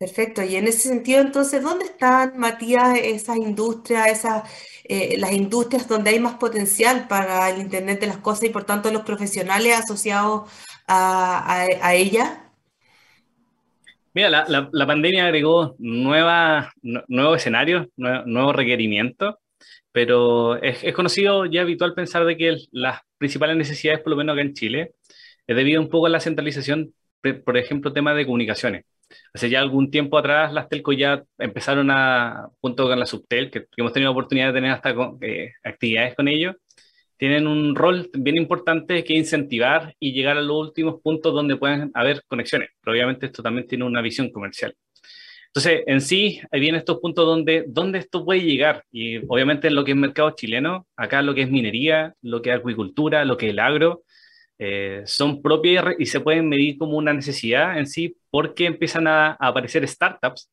[0.00, 0.42] Perfecto.
[0.42, 4.44] Y en ese sentido, entonces, ¿dónde están, Matías, esas industrias, esas,
[4.92, 8.64] eh, las industrias donde hay más potencial para el Internet de las Cosas y por
[8.64, 10.50] tanto los profesionales asociados
[10.88, 12.50] a, ella?
[14.12, 19.36] Mira, la, pandemia agregó nueva, nuevos escenarios, nuevos requerimientos,
[19.92, 24.32] pero es, es, conocido ya habitual pensar de que las principales necesidades, por lo menos
[24.32, 24.94] acá en Chile,
[25.46, 26.92] es debido un poco a la centralización,
[27.44, 28.84] por ejemplo, temas de comunicaciones
[29.32, 33.66] hace ya algún tiempo atrás las telco ya empezaron a, junto con la Subtel, que,
[33.76, 36.56] hemos tenido la oportunidad de tener hasta eh, actividades con ellos,
[37.16, 41.90] tienen un rol bien importante que incentivar y llegar a los últimos puntos donde pueden
[41.92, 42.70] haber conexiones.
[42.80, 44.74] Pero obviamente esto también tiene una visión comercial.
[45.48, 48.84] Entonces, en sí, ahí vienen estos puntos donde, donde esto puede llegar.
[48.90, 52.50] Y obviamente en lo que es mercado chileno, acá lo que es minería, lo que
[52.50, 54.02] es acuicultura, lo que es el agro,
[54.62, 59.32] eh, son propias y se pueden medir como una necesidad en sí porque empiezan a,
[59.40, 60.50] aparecer startups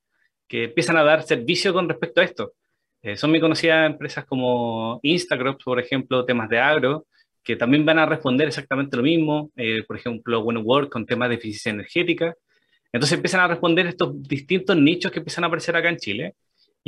[0.47, 2.53] que empiezan a dar servicio con respecto a esto.
[3.01, 7.05] Eh, son muy conocidas empresas como Instagram, por ejemplo, temas de agro,
[7.43, 11.35] que también van a responder exactamente lo mismo, eh, por ejemplo, Work con temas de
[11.35, 12.33] eficiencia energética.
[12.93, 16.35] Entonces empiezan a responder estos distintos nichos que empiezan a aparecer acá en Chile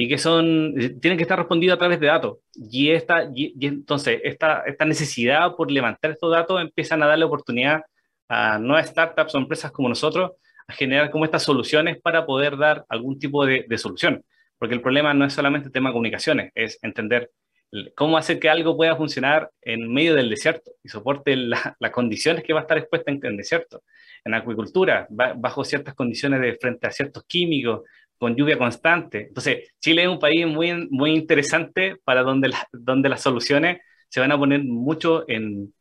[0.01, 2.37] y que son, eh, tienen que estar respondidos a través de datos.
[2.55, 7.81] Y, esta, y, entonces esta, esta necesidad por levantar estos datos empiezan a darle oportunidad
[8.29, 10.31] a nuevas startups o empresas como nosotros
[10.69, 14.23] a generar como estas soluciones para poder dar algún tipo de, de solución.
[14.57, 17.31] Porque el problema no es solamente el tema de comunicaciones, es entender
[17.93, 22.53] cómo hacer que algo pueda funcionar en medio del desierto y soporte las condiciones que
[22.53, 23.83] va a estar expuesta en el desierto.
[24.23, 27.81] En acuicultura, bajo ciertas condiciones de frente a ciertos químicos,
[28.19, 29.27] con lluvia constante.
[29.29, 33.79] Entonces, Chile es un país muy, muy interesante para donde, donde las soluciones
[34.09, 35.73] se van a poner mucho en,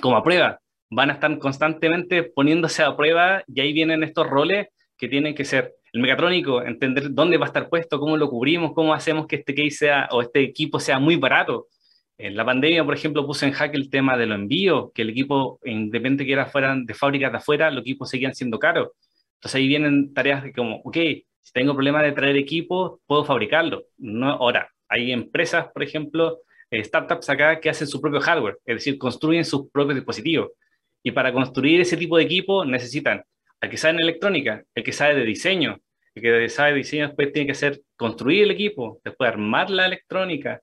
[0.00, 0.60] como a prueba.
[0.90, 5.44] Van a estar constantemente poniéndose a prueba y ahí vienen estos roles que tienen que
[5.44, 9.36] ser el mecatrónico, entender dónde va a estar puesto, cómo lo cubrimos, cómo hacemos que
[9.36, 11.68] este case sea o este equipo sea muy barato.
[12.18, 15.10] En la pandemia, por ejemplo, puse en jaque el tema de los envíos, que el
[15.10, 18.88] equipo, independiente que era fueran de fábricas de afuera, los equipos seguían siendo caros.
[19.38, 23.84] Entonces ahí vienen tareas de como, ok, si tengo problemas de traer equipo, puedo fabricarlo.
[23.96, 28.76] No, ahora, hay empresas, por ejemplo, eh, startups acá que hacen su propio hardware, es
[28.76, 30.50] decir, construyen sus propios dispositivos.
[31.02, 33.22] Y para construir ese tipo de equipo necesitan
[33.60, 35.78] al que sabe en electrónica, el que sabe de diseño,
[36.14, 39.86] el que sabe de diseño después tiene que hacer construir el equipo, después armar la
[39.86, 40.60] electrónica,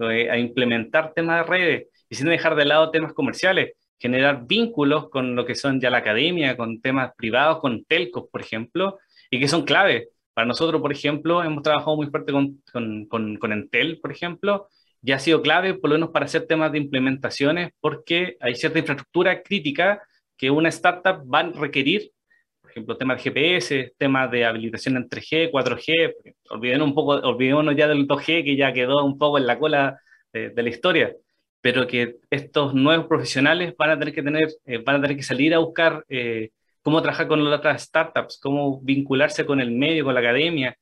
[0.00, 5.08] eh, a implementar temas de redes y sin dejar de lado temas comerciales generar vínculos
[5.10, 8.98] con lo que son ya la academia, con temas privados, con telcos, por ejemplo,
[9.30, 10.08] y que son claves.
[10.34, 12.62] Para nosotros, por ejemplo, hemos trabajado muy fuerte con,
[13.08, 14.68] con, con, Entel, por ejemplo,
[15.02, 18.78] y ha sido clave por lo menos para hacer temas de implementaciones, porque hay cierta
[18.78, 20.02] infraestructura crítica
[20.36, 22.12] que una startup va a requerir,
[22.60, 26.14] por ejemplo, temas de GPS, temas de habilitación en 3G, 4G,
[26.50, 30.00] olvidémonos un poco, olvidémonos ya del 2G que ya quedó un poco en la cola
[30.32, 31.16] de la historia
[31.60, 35.22] pero que estos nuevos profesionales van a tener que, tener, eh, van a tener que
[35.22, 36.50] salir a buscar eh,
[36.82, 40.76] cómo trabajar con otras startups, cómo vincularse con el medio, con la academia.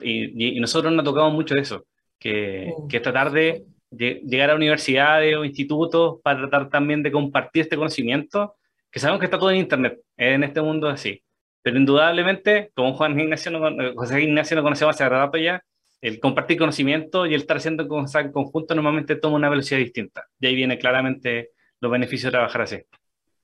[0.00, 1.86] Y, nosotros nos tocamos mucho de eso,
[2.18, 7.62] que, que es tratar de, llegar a universidades o institutos para tratar también de compartir
[7.62, 8.56] este conocimiento,
[8.90, 11.22] que sabemos que está todo en Internet, en este mundo así.
[11.62, 15.62] Pero indudablemente, como Juan Ignacio, eh, José Ignacio no conocemos hace rato ya,
[16.02, 20.26] el compartir conocimiento y el estar haciendo cosas en conjunto normalmente toma una velocidad distinta.
[20.40, 22.78] Y ahí viene claramente los beneficios de trabajar así.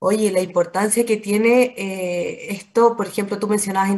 [0.01, 3.89] Oye, la importancia que tiene eh, esto, por ejemplo, tú mencionabas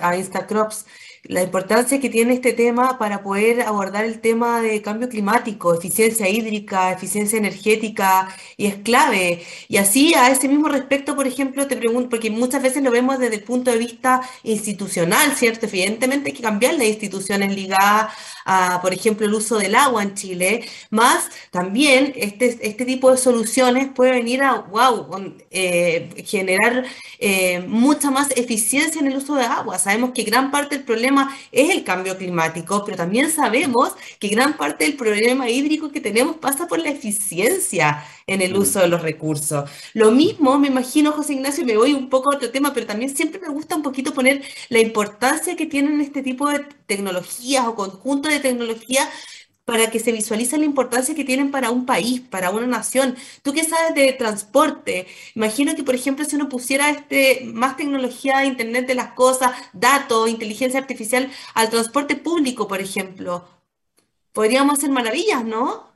[0.00, 0.86] a Instacrops,
[1.28, 6.28] la importancia que tiene este tema para poder abordar el tema de cambio climático, eficiencia
[6.28, 9.42] hídrica, eficiencia energética, y es clave.
[9.68, 13.18] Y así, a ese mismo respecto, por ejemplo, te pregunto, porque muchas veces lo vemos
[13.18, 15.66] desde el punto de vista institucional, ¿cierto?
[15.66, 18.12] Evidentemente hay que cambiar las instituciones ligadas
[18.44, 23.16] a, por ejemplo, el uso del agua en Chile, más también este, este tipo de
[23.16, 25.08] soluciones puede venir a, wow,
[25.50, 26.84] eh, generar
[27.18, 29.78] eh, mucha más eficiencia en el uso de agua.
[29.78, 31.15] Sabemos que gran parte del problema
[31.52, 36.36] es el cambio climático, pero también sabemos que gran parte del problema hídrico que tenemos
[36.36, 39.70] pasa por la eficiencia en el uso de los recursos.
[39.94, 43.14] Lo mismo, me imagino, José Ignacio, me voy un poco a otro tema, pero también
[43.14, 47.74] siempre me gusta un poquito poner la importancia que tienen este tipo de tecnologías o
[47.74, 49.08] conjunto de tecnologías
[49.66, 53.16] para que se visualice la importancia que tienen para un país, para una nación.
[53.42, 58.44] Tú qué sabes de transporte, imagino que, por ejemplo, si uno pusiera este, más tecnología,
[58.46, 63.48] Internet de las cosas, datos, inteligencia artificial al transporte público, por ejemplo,
[64.32, 65.95] podríamos hacer maravillas, ¿no?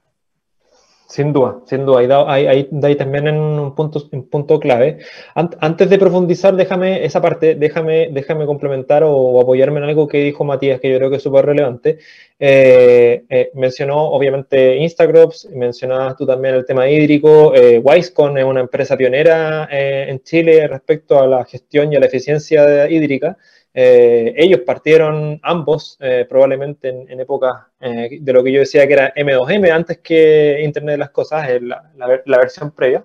[1.10, 2.24] Sin duda, sin duda.
[2.32, 4.98] Ahí, ahí, también en un punto, un punto clave.
[5.34, 10.44] antes de profundizar, déjame esa parte, déjame, déjame complementar o apoyarme en algo que dijo
[10.44, 11.98] Matías, que yo creo que es súper relevante.
[12.38, 17.56] Eh, eh, mencionó obviamente Instagram, mencionabas tú también el tema hídrico.
[17.56, 22.00] Eh, Wisecon es una empresa pionera eh, en Chile respecto a la gestión y a
[22.00, 23.36] la eficiencia hídrica.
[23.72, 28.94] Eh, ellos partieron ambos eh, probablemente en, época eh, de lo que yo decía que
[28.94, 33.04] era M2M antes que Internet de las Cosas, la, la, versión previa.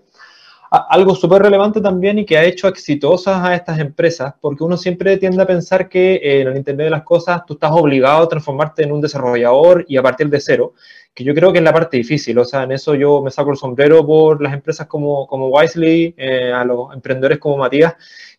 [0.72, 5.18] algo súper relevante también y que ha hecho exitosas a estas empresas, porque uno siempre
[5.18, 8.84] tiende a pensar que en el Internet de las Cosas tú estás obligado a transformarte
[8.84, 10.74] en un desarrollador y a partir de cero,
[11.16, 12.38] que yo creo que es la parte difícil.
[12.38, 16.16] O sea, en eso yo me saco el sombrero por las empresas como, como Wisely,
[16.54, 17.96] a los emprendedores como Matías,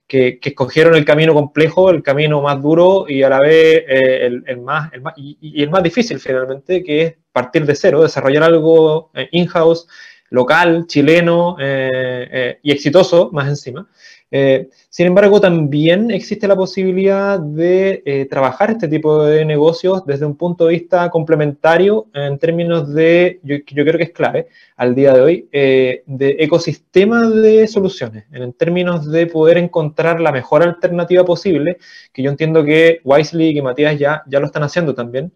[0.06, 4.60] que, escogieron el camino complejo, el camino más duro y a la vez eh, el,
[4.60, 9.10] más, el más y, el más difícil finalmente, que es partir de cero, desarrollar algo
[9.14, 9.86] eh, in-house,
[10.30, 13.88] local, chileno eh, y exitoso más encima.
[14.30, 20.26] Eh, sin embargo, también existe la posibilidad de eh, trabajar este tipo de negocios desde
[20.26, 24.94] un punto de vista complementario en términos de, yo, yo creo que es clave al
[24.94, 30.62] día de hoy, eh, de ecosistema de soluciones, en términos de poder encontrar la mejor
[30.62, 31.78] alternativa posible,
[32.12, 35.32] que yo entiendo que Wisely y Matías ya, ya lo están haciendo también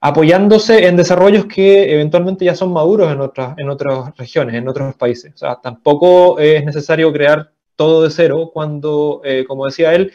[0.00, 4.94] apoyándose en desarrollos que eventualmente ya son maduros en otras, en otras regiones, en otros
[4.96, 5.32] países.
[5.32, 10.12] O sea, tampoco es necesario crear todo de cero, cuando, eh, como decía él,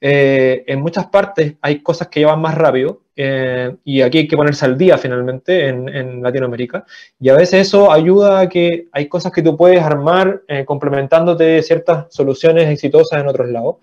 [0.00, 4.36] eh, en muchas partes hay cosas que llevan más rápido eh, y aquí hay que
[4.36, 6.84] ponerse al día finalmente en, Latinoamérica.
[7.20, 12.06] Y a veces eso ayuda a que hay cosas que tú puedes armar complementándote ciertas
[12.10, 13.76] soluciones exitosas en otros lados.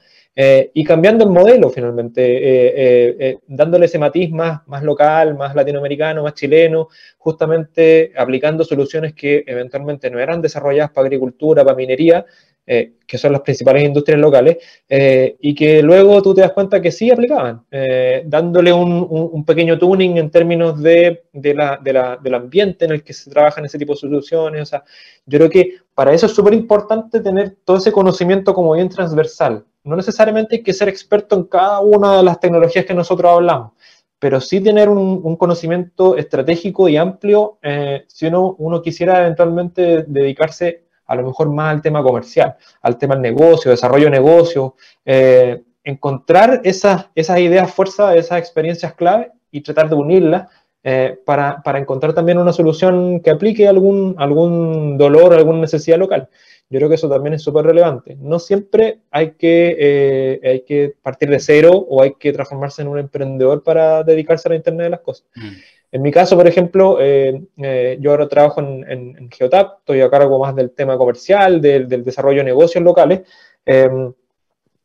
[0.73, 6.87] y cambiando el modelo finalmente, dándole ese matiz más, más local, más latinoamericano, más chileno,
[7.17, 12.25] justamente aplicando soluciones que eventualmente no eran desarrolladas para agricultura, para minería,
[12.71, 16.79] eh, que son las principales industrias locales, eh, y que luego tú te das cuenta
[16.79, 21.79] que sí aplicaban, eh, dándole un, pequeño tuning en términos de, la,
[22.21, 24.61] del ambiente en el que se trabajan ese tipo de soluciones.
[24.61, 24.83] O sea,
[25.25, 29.65] yo creo que para eso es súper importante tener todo ese conocimiento como bien transversal.
[29.83, 33.71] No necesariamente hay que ser experto en cada una de las tecnologías que nosotros hablamos,
[34.19, 37.57] pero sí tener un, conocimiento estratégico y amplio
[38.05, 43.15] si uno, uno quisiera eventualmente dedicarse a lo mejor más al tema comercial, al tema
[43.15, 49.61] del negocio, desarrollo de negocio, eh, encontrar esas, esas ideas fuerza, esas experiencias clave y
[49.61, 50.47] tratar de unirlas
[50.83, 56.29] eh, para, para, encontrar también una solución que aplique algún, algún dolor, alguna necesidad local.
[56.69, 58.15] Yo creo que eso también es súper relevante.
[58.19, 62.87] No siempre hay que, eh, hay que partir de cero o hay que transformarse en
[62.87, 65.25] un emprendedor para dedicarse a la Internet de las cosas.
[65.35, 65.47] Mm.
[65.91, 70.37] En mi caso, por ejemplo, eh, eh, yo ahora trabajo en, Geotap, estoy a cargo
[70.39, 73.21] más del tema comercial, del, desarrollo de negocios locales,
[73.65, 74.13] em,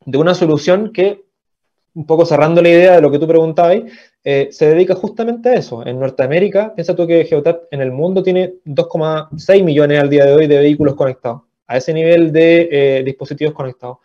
[0.06, 1.22] de una solución que,
[1.94, 3.82] un poco cerrando la idea de lo que tú preguntabas,
[4.24, 5.86] eh, se dedica justamente a eso.
[5.86, 10.34] En Norteamérica, piensa tú que Geotap en el mundo tiene 2,6 millones al día de
[10.34, 13.98] hoy de vehículos conectados, a ese nivel de dispositivos conectados.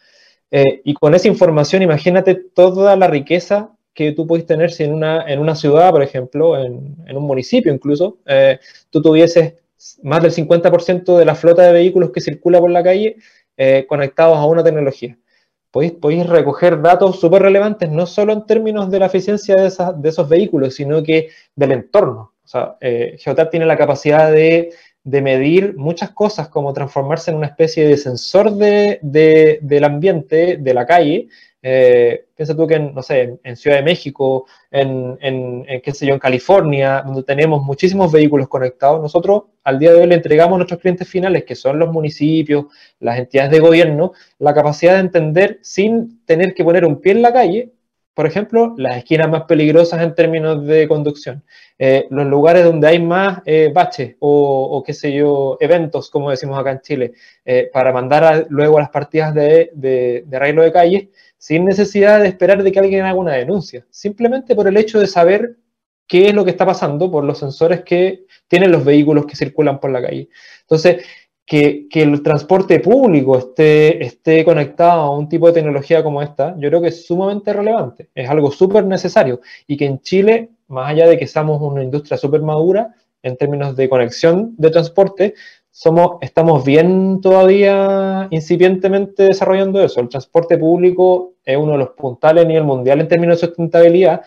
[0.84, 5.25] y con esa información, imagínate toda la riqueza que tú puedes tener si en una,
[5.27, 8.57] en una ciudad, por ejemplo, en, en un municipio incluso, eh,
[8.89, 9.55] tú tuvieses
[10.03, 13.17] más del 50% de la flota de vehículos que circula por la calle
[13.57, 15.17] eh, conectados a una tecnología.
[15.69, 20.01] Podéis, podéis recoger datos súper relevantes, no solo en términos de la eficiencia de, esas,
[20.01, 22.33] de esos vehículos, sino que del entorno.
[22.43, 24.71] O sea, eh, Geotab tiene la capacidad de,
[25.03, 30.57] de, medir muchas cosas, como transformarse en una especie de sensor de, de, del ambiente,
[30.57, 31.27] de la calle,
[31.62, 36.05] eh, piensa tú que, en, no sé, en, Ciudad de México, en, en, qué sé
[36.05, 40.55] yo, en California, donde tenemos muchísimos vehículos conectados, nosotros al día de hoy le entregamos
[40.55, 42.66] a nuestros clientes finales, que son los municipios,
[42.99, 47.22] las entidades de gobierno, la capacidad de entender sin tener que poner un pie en
[47.22, 47.74] la calle
[48.20, 51.41] por ejemplo, las esquinas más peligrosas en términos de conducción,
[51.78, 56.60] eh, los lugares donde hay más eh, baches o, qué sé yo, eventos, como decimos
[56.60, 57.14] acá en Chile,
[57.45, 61.07] eh, para mandar luego a las partidas de, de, de arreglo de calles,
[61.39, 65.07] sin necesidad de esperar de que alguien haga una denuncia, simplemente por el hecho de
[65.07, 65.57] saber
[66.05, 69.79] qué es lo que está pasando por los sensores que tienen los vehículos que circulan
[69.79, 70.29] por la calle.
[70.61, 71.03] Entonces,
[71.45, 76.69] que, el transporte público esté, esté conectado a un tipo de tecnología como esta, yo
[76.69, 81.07] creo que es sumamente relevante, es algo súper necesario y que en Chile, más allá
[81.07, 85.33] de que seamos una industria súper madura en términos de conexión de transporte,
[85.72, 90.01] somos, estamos bien todavía incipientemente desarrollando eso.
[90.01, 94.22] El transporte público es uno de los puntales a nivel mundial en términos de sustentabilidad,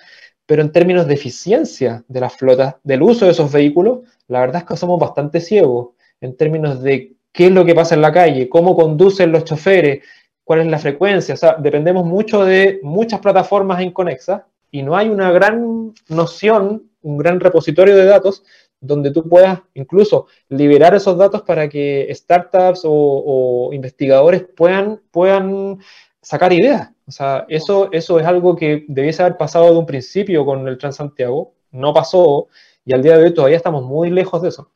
[0.46, 4.62] pero en términos de eficiencia de las flotas, del uso de esos vehículos, la verdad
[4.62, 5.90] es que somos bastante ciegos
[6.20, 10.04] en términos de qué es lo que pasa en la calle, cómo conducen los choferes,
[10.44, 11.34] cuál es la frecuencia.
[11.34, 17.18] O sea, dependemos mucho de muchas plataformas inconexas y no hay una gran noción, un
[17.18, 18.44] gran repositorio de datos
[18.82, 25.78] donde tú puedas incluso liberar esos datos para que startups o, investigadores puedan, puedan
[26.20, 26.90] sacar ideas.
[27.06, 30.78] O sea, eso, eso es algo que debiese haber pasado de un principio con el
[30.78, 32.48] Transantiago, no pasó,
[32.84, 34.70] y al día de hoy todavía estamos muy lejos de eso.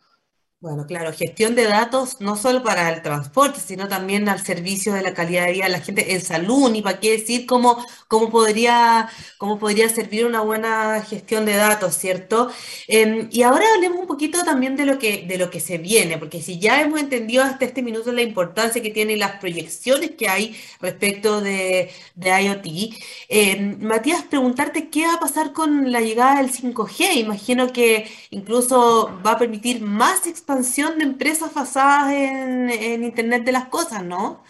[0.59, 5.03] Bueno, claro, gestión de datos no solo para el transporte, sino también al servicio de
[5.03, 7.77] la calidad de vida de la gente en salud, y para qué decir cómo,
[8.09, 12.51] cómo, podría, cómo podría servir una buena gestión de datos, ¿cierto?
[12.89, 16.17] Em, y ahora hablemos un poquito también de lo, que, de lo que se viene,
[16.17, 20.29] porque si ya hemos entendido hasta este minuto la importancia que tienen las proyecciones que
[20.29, 22.95] hay respecto de, de IoT,
[23.29, 27.15] em, Matías, preguntarte qué va a pasar con la llegada del 5G.
[27.17, 33.69] Imagino que incluso va a permitir más expansión de empresas basadas en, Internet de las
[33.69, 34.45] cosas, ¿no?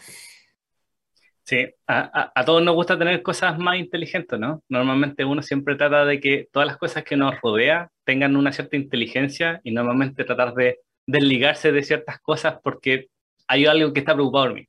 [1.45, 4.64] Sí, a, todos nos gusta tener cosas más inteligentes, ¿no?
[4.68, 8.76] Normalmente uno siempre trata de que todas las cosas que nos rodea tengan una cierta
[8.76, 13.07] inteligencia y normalmente tratar de desligarse de ciertas cosas porque
[13.47, 14.66] hay algo que está preocupado por mí.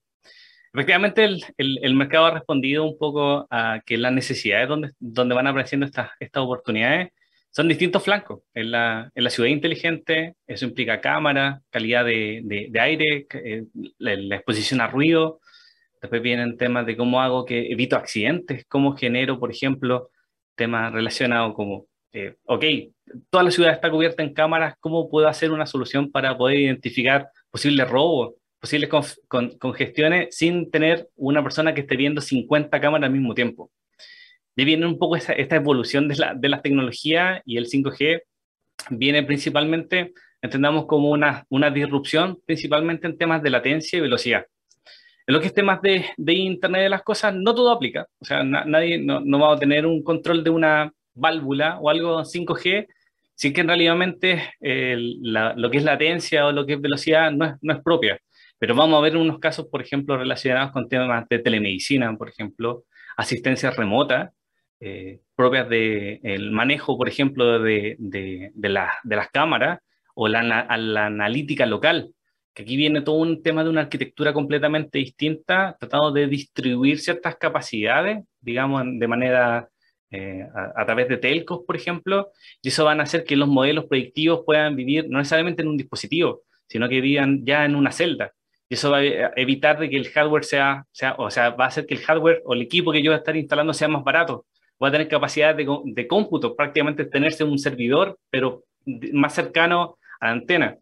[0.72, 5.48] Efectivamente, el, el, mercado ha respondido un poco a que las necesidades donde, donde van
[5.48, 7.10] apareciendo estas, estas oportunidades
[7.52, 8.42] son distintos flancos.
[8.54, 13.66] En la, en la ciudad inteligente, eso implica cámara, calidad de, de, aire, eh,
[13.98, 15.40] la, exposición a ruido.
[16.02, 20.12] Después vienen temas de cómo hago que evito accidentes, cómo genero, por ejemplo,
[20.56, 22.64] temas relacionados como, eh, ok,
[23.30, 27.30] toda la ciudad está cubierta en cámaras, ¿cómo puedo hacer una solución para poder identificar
[27.50, 28.90] posibles robos, posibles
[29.60, 33.72] congestiones sin tener una persona que esté viendo 50 cámaras al mismo tiempo?
[34.58, 38.24] De viene un poco esta, evolución de la, de la tecnología y el 5G
[38.90, 44.48] viene principalmente, entendamos como una, una disrupción, principalmente en temas de latencia y velocidad.
[45.28, 48.08] En lo que es temas de, Internet de las cosas, no todo aplica.
[48.20, 52.24] O sea, nadie no, no, va a tener un control de una válvula o algo
[52.24, 52.88] 5G,
[53.36, 53.96] sin que en realidad
[55.56, 58.18] lo que es latencia o lo que es velocidad no es, no es propia.
[58.58, 62.86] Pero vamos a ver unos casos, por ejemplo, relacionados con temas de telemedicina, por ejemplo,
[63.18, 64.34] asistencia remota,
[64.80, 67.98] eh, propias del manejo, por ejemplo, de,
[68.56, 69.80] las cámaras
[70.16, 72.14] o la, la, analítica local,
[72.54, 77.36] que aquí viene todo un tema de una arquitectura completamente distinta, tratando de distribuir ciertas
[77.38, 79.70] capacidades, digamos, de manera
[80.10, 83.86] eh, a, través de telcos, por ejemplo, y eso van a hacer que los modelos
[83.86, 88.32] predictivos puedan vivir no necesariamente en un dispositivo, sino que vivan ya en una celda.
[88.70, 91.68] Y eso va a evitar de que el hardware sea, sea, o sea, va a
[91.68, 94.04] hacer que el hardware o el equipo que yo voy a estar instalando sea más
[94.04, 94.46] barato,
[94.82, 98.64] va a tener capacidad de, de cómputo, prácticamente tenerse un servidor, pero
[99.14, 100.78] más cercano a la antena.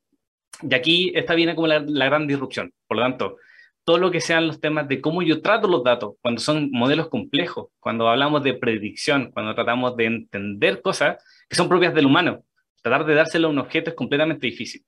[0.61, 2.71] Y aquí esta viene como la, gran disrupción.
[2.87, 3.37] Por lo tanto,
[3.83, 7.09] todo lo que sean los temas de cómo yo trato los datos, cuando son modelos
[7.09, 11.17] complejos, cuando hablamos de predicción, cuando tratamos de entender cosas
[11.49, 12.43] que son propias del humano,
[12.81, 14.83] tratar de dárselo a un objeto es completamente difícil.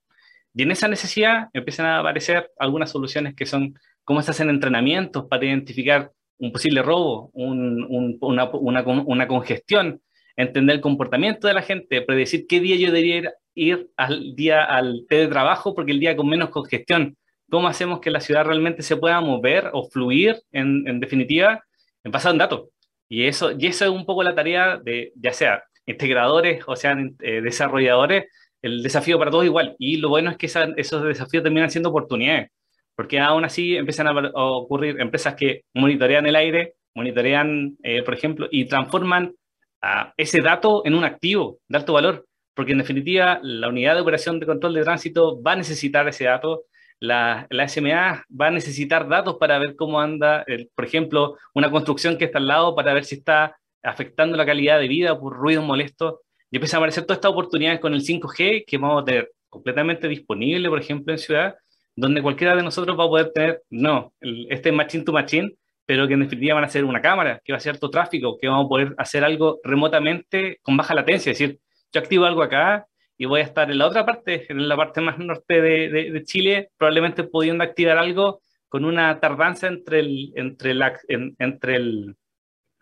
[0.53, 5.25] Y en esa necesidad empiezan a aparecer algunas soluciones que son cómo se hacen entrenamientos
[5.29, 10.01] para identificar un posible robo, una, congestión,
[10.35, 15.05] entender el comportamiento de la gente, predecir qué día yo debería ir, al día al
[15.09, 17.17] teletrabajo porque el día con menos congestión.
[17.49, 21.63] ¿Cómo hacemos que la ciudad realmente se pueda mover o fluir, en, definitiva,
[22.03, 22.69] en pasar un dato?
[23.09, 27.15] Y eso, y eso es un poco la tarea de, ya sea integradores o sean
[27.21, 28.25] eh, desarrolladores,
[28.61, 29.75] el desafío para todos igual.
[29.79, 32.51] Y lo bueno es que esos desafíos terminan siendo oportunidades
[32.97, 38.47] porque aún así empiezan a, ocurrir empresas que monitorean el aire, monitorean, eh, por ejemplo,
[38.49, 39.35] y transforman
[39.83, 42.25] a ese dato en un activo de alto valor,
[42.55, 46.23] porque en definitiva la unidad de operación de control de tránsito va a necesitar ese
[46.23, 46.63] dato,
[46.99, 50.43] la SMA va a necesitar datos para ver cómo anda,
[50.73, 54.79] por ejemplo, una construcción que está al lado para ver si está afectando la calidad
[54.79, 56.15] de vida por ruidos molestos.
[56.49, 60.07] Y empiezan a aparecer todas estas oportunidades con el 5G que vamos a tener completamente
[60.07, 61.55] disponible, por ejemplo, en ciudad,
[61.97, 66.13] donde cualquiera de nosotros va a poder tener, no, este machine to machine, pero que
[66.13, 68.65] en definitiva van a ser una cámara, que va a ser todo tráfico, que vamos
[68.65, 71.59] a poder hacer algo remotamente con baja latencia, es decir,
[71.91, 72.85] yo activo algo acá
[73.17, 76.69] y voy a estar en la otra parte, en la parte más norte de, Chile,
[76.77, 82.15] probablemente pudiendo activar algo con una tardanza entre el, entre la, entre el,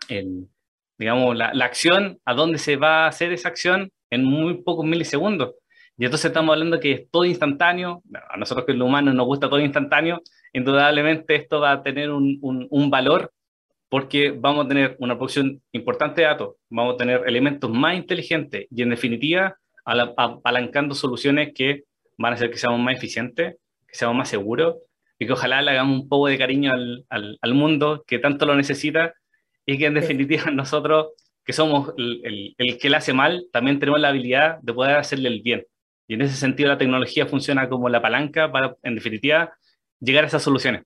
[0.10, 0.50] el
[0.98, 4.86] digamos, la, la, acción, a dónde se va a hacer esa acción en muy pocos
[4.86, 5.54] milisegundos.
[5.98, 9.50] Y entonces estamos hablando que es todo instantáneo, a nosotros que los humanos nos gusta
[9.50, 10.22] todo instantáneo,
[10.54, 13.32] indudablemente esto va a tener un, un, un valor
[13.90, 18.68] porque vamos a tener una producción importante de datos, vamos a tener elementos más inteligentes
[18.70, 21.84] y en definitiva apalancando soluciones que
[22.18, 23.56] van a hacer que seamos más eficientes,
[23.88, 24.78] que seamos más seguros
[25.20, 28.46] y que ojalá le hagamos un poco de cariño al, al, al mundo que tanto
[28.46, 29.14] lo necesita
[29.66, 31.10] y que en definitiva nosotros,
[31.44, 34.98] que somos el, el, el, que le hace mal, también tenemos la habilidad de poder
[34.98, 35.66] hacerle el bien.
[36.08, 39.54] Y en ese sentido la tecnología funciona como la palanca para, en definitiva,
[40.00, 40.84] llegar a esas soluciones.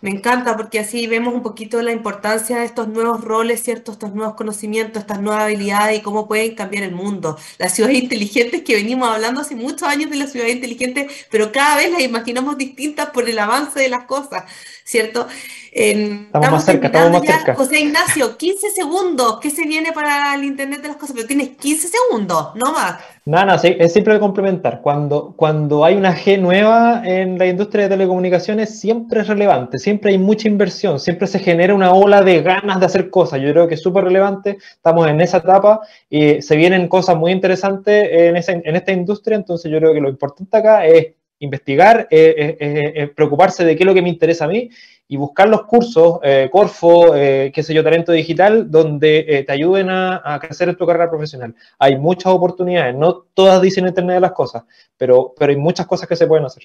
[0.00, 3.90] Me encanta porque así vemos un poquito la importancia de estos nuevos roles, ¿cierto?
[3.90, 7.36] Estos nuevos conocimientos, estas nuevas habilidades y cómo pueden cambiar el mundo.
[7.58, 11.78] Las ciudades inteligentes que venimos hablando hace muchos años de las ciudades inteligentes, pero cada
[11.78, 14.44] vez las imaginamos distintas por el avance de las cosas,
[14.90, 15.28] ¿cierto?
[15.72, 17.54] estamos, más cerca, estamos más cerca.
[17.54, 19.38] José Ignacio, 15 segundos.
[19.40, 21.14] ¿Qué se viene para el Internet de las cosas?
[21.14, 22.98] Pero tienes 15 segundos, no más.
[23.24, 24.80] No, no, sí, es simple de complementar.
[24.82, 30.10] Cuando, cuando hay una G nueva en la industria de telecomunicaciones, siempre es relevante, siempre
[30.10, 33.40] hay mucha inversión, siempre se genera una ola de ganas de hacer cosas.
[33.40, 37.30] Yo creo que es súper relevante, estamos en esa etapa y se vienen cosas muy
[37.30, 38.36] interesantes en,
[38.66, 43.06] en esta industria, entonces yo creo que lo importante acá es investigar, eh, eh, eh,
[43.08, 44.70] preocuparse de qué es lo que me interesa a mí
[45.08, 46.20] y buscar los cursos,
[46.52, 51.52] Corfo, qué sé yo, talento digital, donde te ayuden a, crecer en tu carrera profesional.
[51.80, 54.62] Hay muchas oportunidades, no todas dicen Internet de las cosas,
[54.96, 56.62] pero, pero hay muchas cosas que se pueden hacer.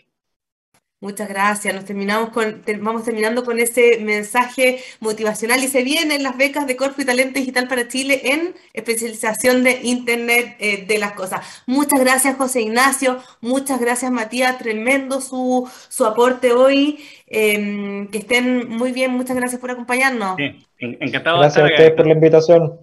[1.02, 1.76] Muchas gracias.
[1.76, 6.78] Nos terminamos con, vamos terminando con ese mensaje motivacional y se vienen las becas de
[6.78, 11.64] Corfo y Talento Digital para Chile en especialización de Internet eh, de las Cosas.
[11.68, 13.20] Muchas gracias, José Ignacio.
[13.42, 14.58] Muchas gracias, Matías.
[14.58, 17.04] Tremendo su, su aporte hoy.
[17.28, 19.12] Em, que estén muy bien.
[19.12, 20.38] Muchas gracias por acompañarnos.
[20.38, 21.40] Sí, encantado.
[21.40, 22.80] Gracias a ustedes por la invitación.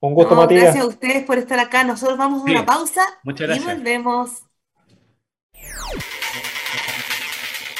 [0.00, 0.62] Un gusto, Matías.
[0.62, 1.82] Gracias a ustedes por estar acá.
[1.82, 4.42] Nosotros vamos a una pausa y volvemos.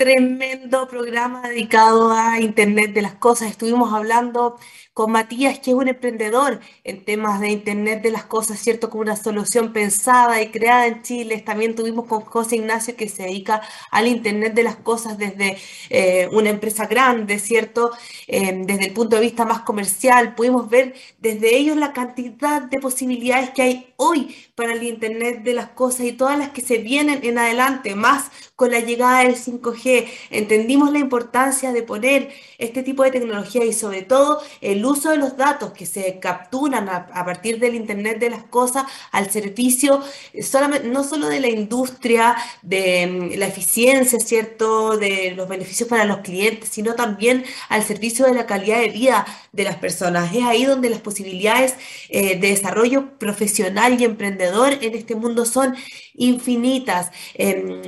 [0.00, 3.50] tremendo programa dedicado a Internet de las Cosas.
[3.50, 4.56] Estuvimos hablando
[4.94, 8.88] con Matías, que es un emprendedor en temas de Internet de las Cosas, ¿cierto?
[8.88, 11.42] Con una solución pensada y creada en Chile.
[11.42, 15.58] También tuvimos con José Ignacio, que se dedica al Internet de las Cosas desde
[15.90, 17.90] eh, una empresa grande, ¿cierto?
[18.26, 20.34] Em, desde el punto de vista más comercial.
[20.34, 25.54] Pudimos ver desde ellos la cantidad de posibilidades que hay hoy para el Internet de
[25.54, 29.36] las Cosas y todas las que se vienen en adelante, más con la llegada del
[29.36, 30.06] 5G.
[30.28, 35.16] Entendimos la importancia de poner este tipo de tecnología y sobre todo el uso de
[35.16, 40.02] los datos que se capturan a, partir del Internet de las Cosas al servicio
[40.34, 40.44] eh,
[40.84, 44.98] no solo de la industria, de mm, la eficiencia, ¿cierto?
[44.98, 49.24] De los beneficios para los clientes, sino también al servicio de la calidad de vida
[49.52, 50.34] de las personas.
[50.34, 51.74] Es ahí donde las posibilidades
[52.08, 55.74] eh, de desarrollo profesional y emprendedor en este mundo son
[56.20, 57.82] infinitas, em,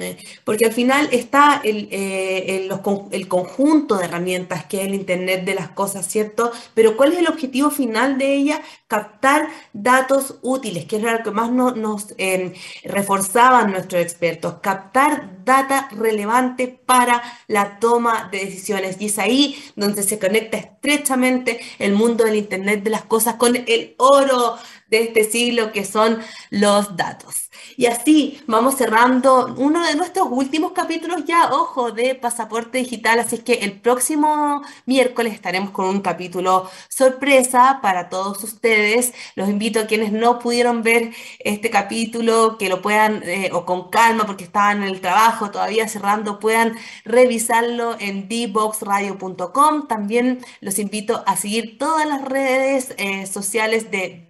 [0.44, 2.68] porque al final está el, eh,
[3.12, 6.50] el, conjunto de herramientas que es el Internet de las cosas, ¿cierto?
[6.74, 8.62] Pero ¿cuál es el objetivo final de ella?
[8.88, 12.52] Captar datos útiles, que es lo que más nos em,
[12.84, 18.96] reforzaban nuestros expertos, captar data relevante para la toma de decisiones.
[18.98, 23.56] Y es ahí donde se conecta estrechamente el mundo del Internet de las cosas con
[23.56, 24.56] el oro
[24.88, 26.18] de este siglo que son
[26.50, 27.41] los datos.
[27.76, 33.18] Y así vamos cerrando uno de nuestros últimos capítulos ya, ojo, de Pasaporte Digital.
[33.20, 39.12] Así que el próximo miércoles estaremos con un capítulo sorpresa para todos ustedes.
[39.34, 43.90] Los invito a quienes no pudieron ver este capítulo, que lo puedan, eh, o con
[43.90, 49.88] calma porque estaban en el trabajo todavía cerrando, puedan revisarlo en dboxradio.com.
[49.88, 54.28] También los invito a seguir todas las redes eh, sociales de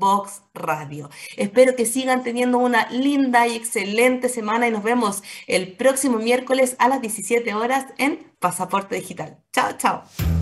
[0.00, 1.10] D-Box Radio.
[1.36, 6.74] Espero que sigan teniendo una linda y excelente semana y nos vemos el próximo miércoles
[6.78, 9.38] a las 17 horas en Pasaporte Digital.
[9.52, 10.39] Chao, chao.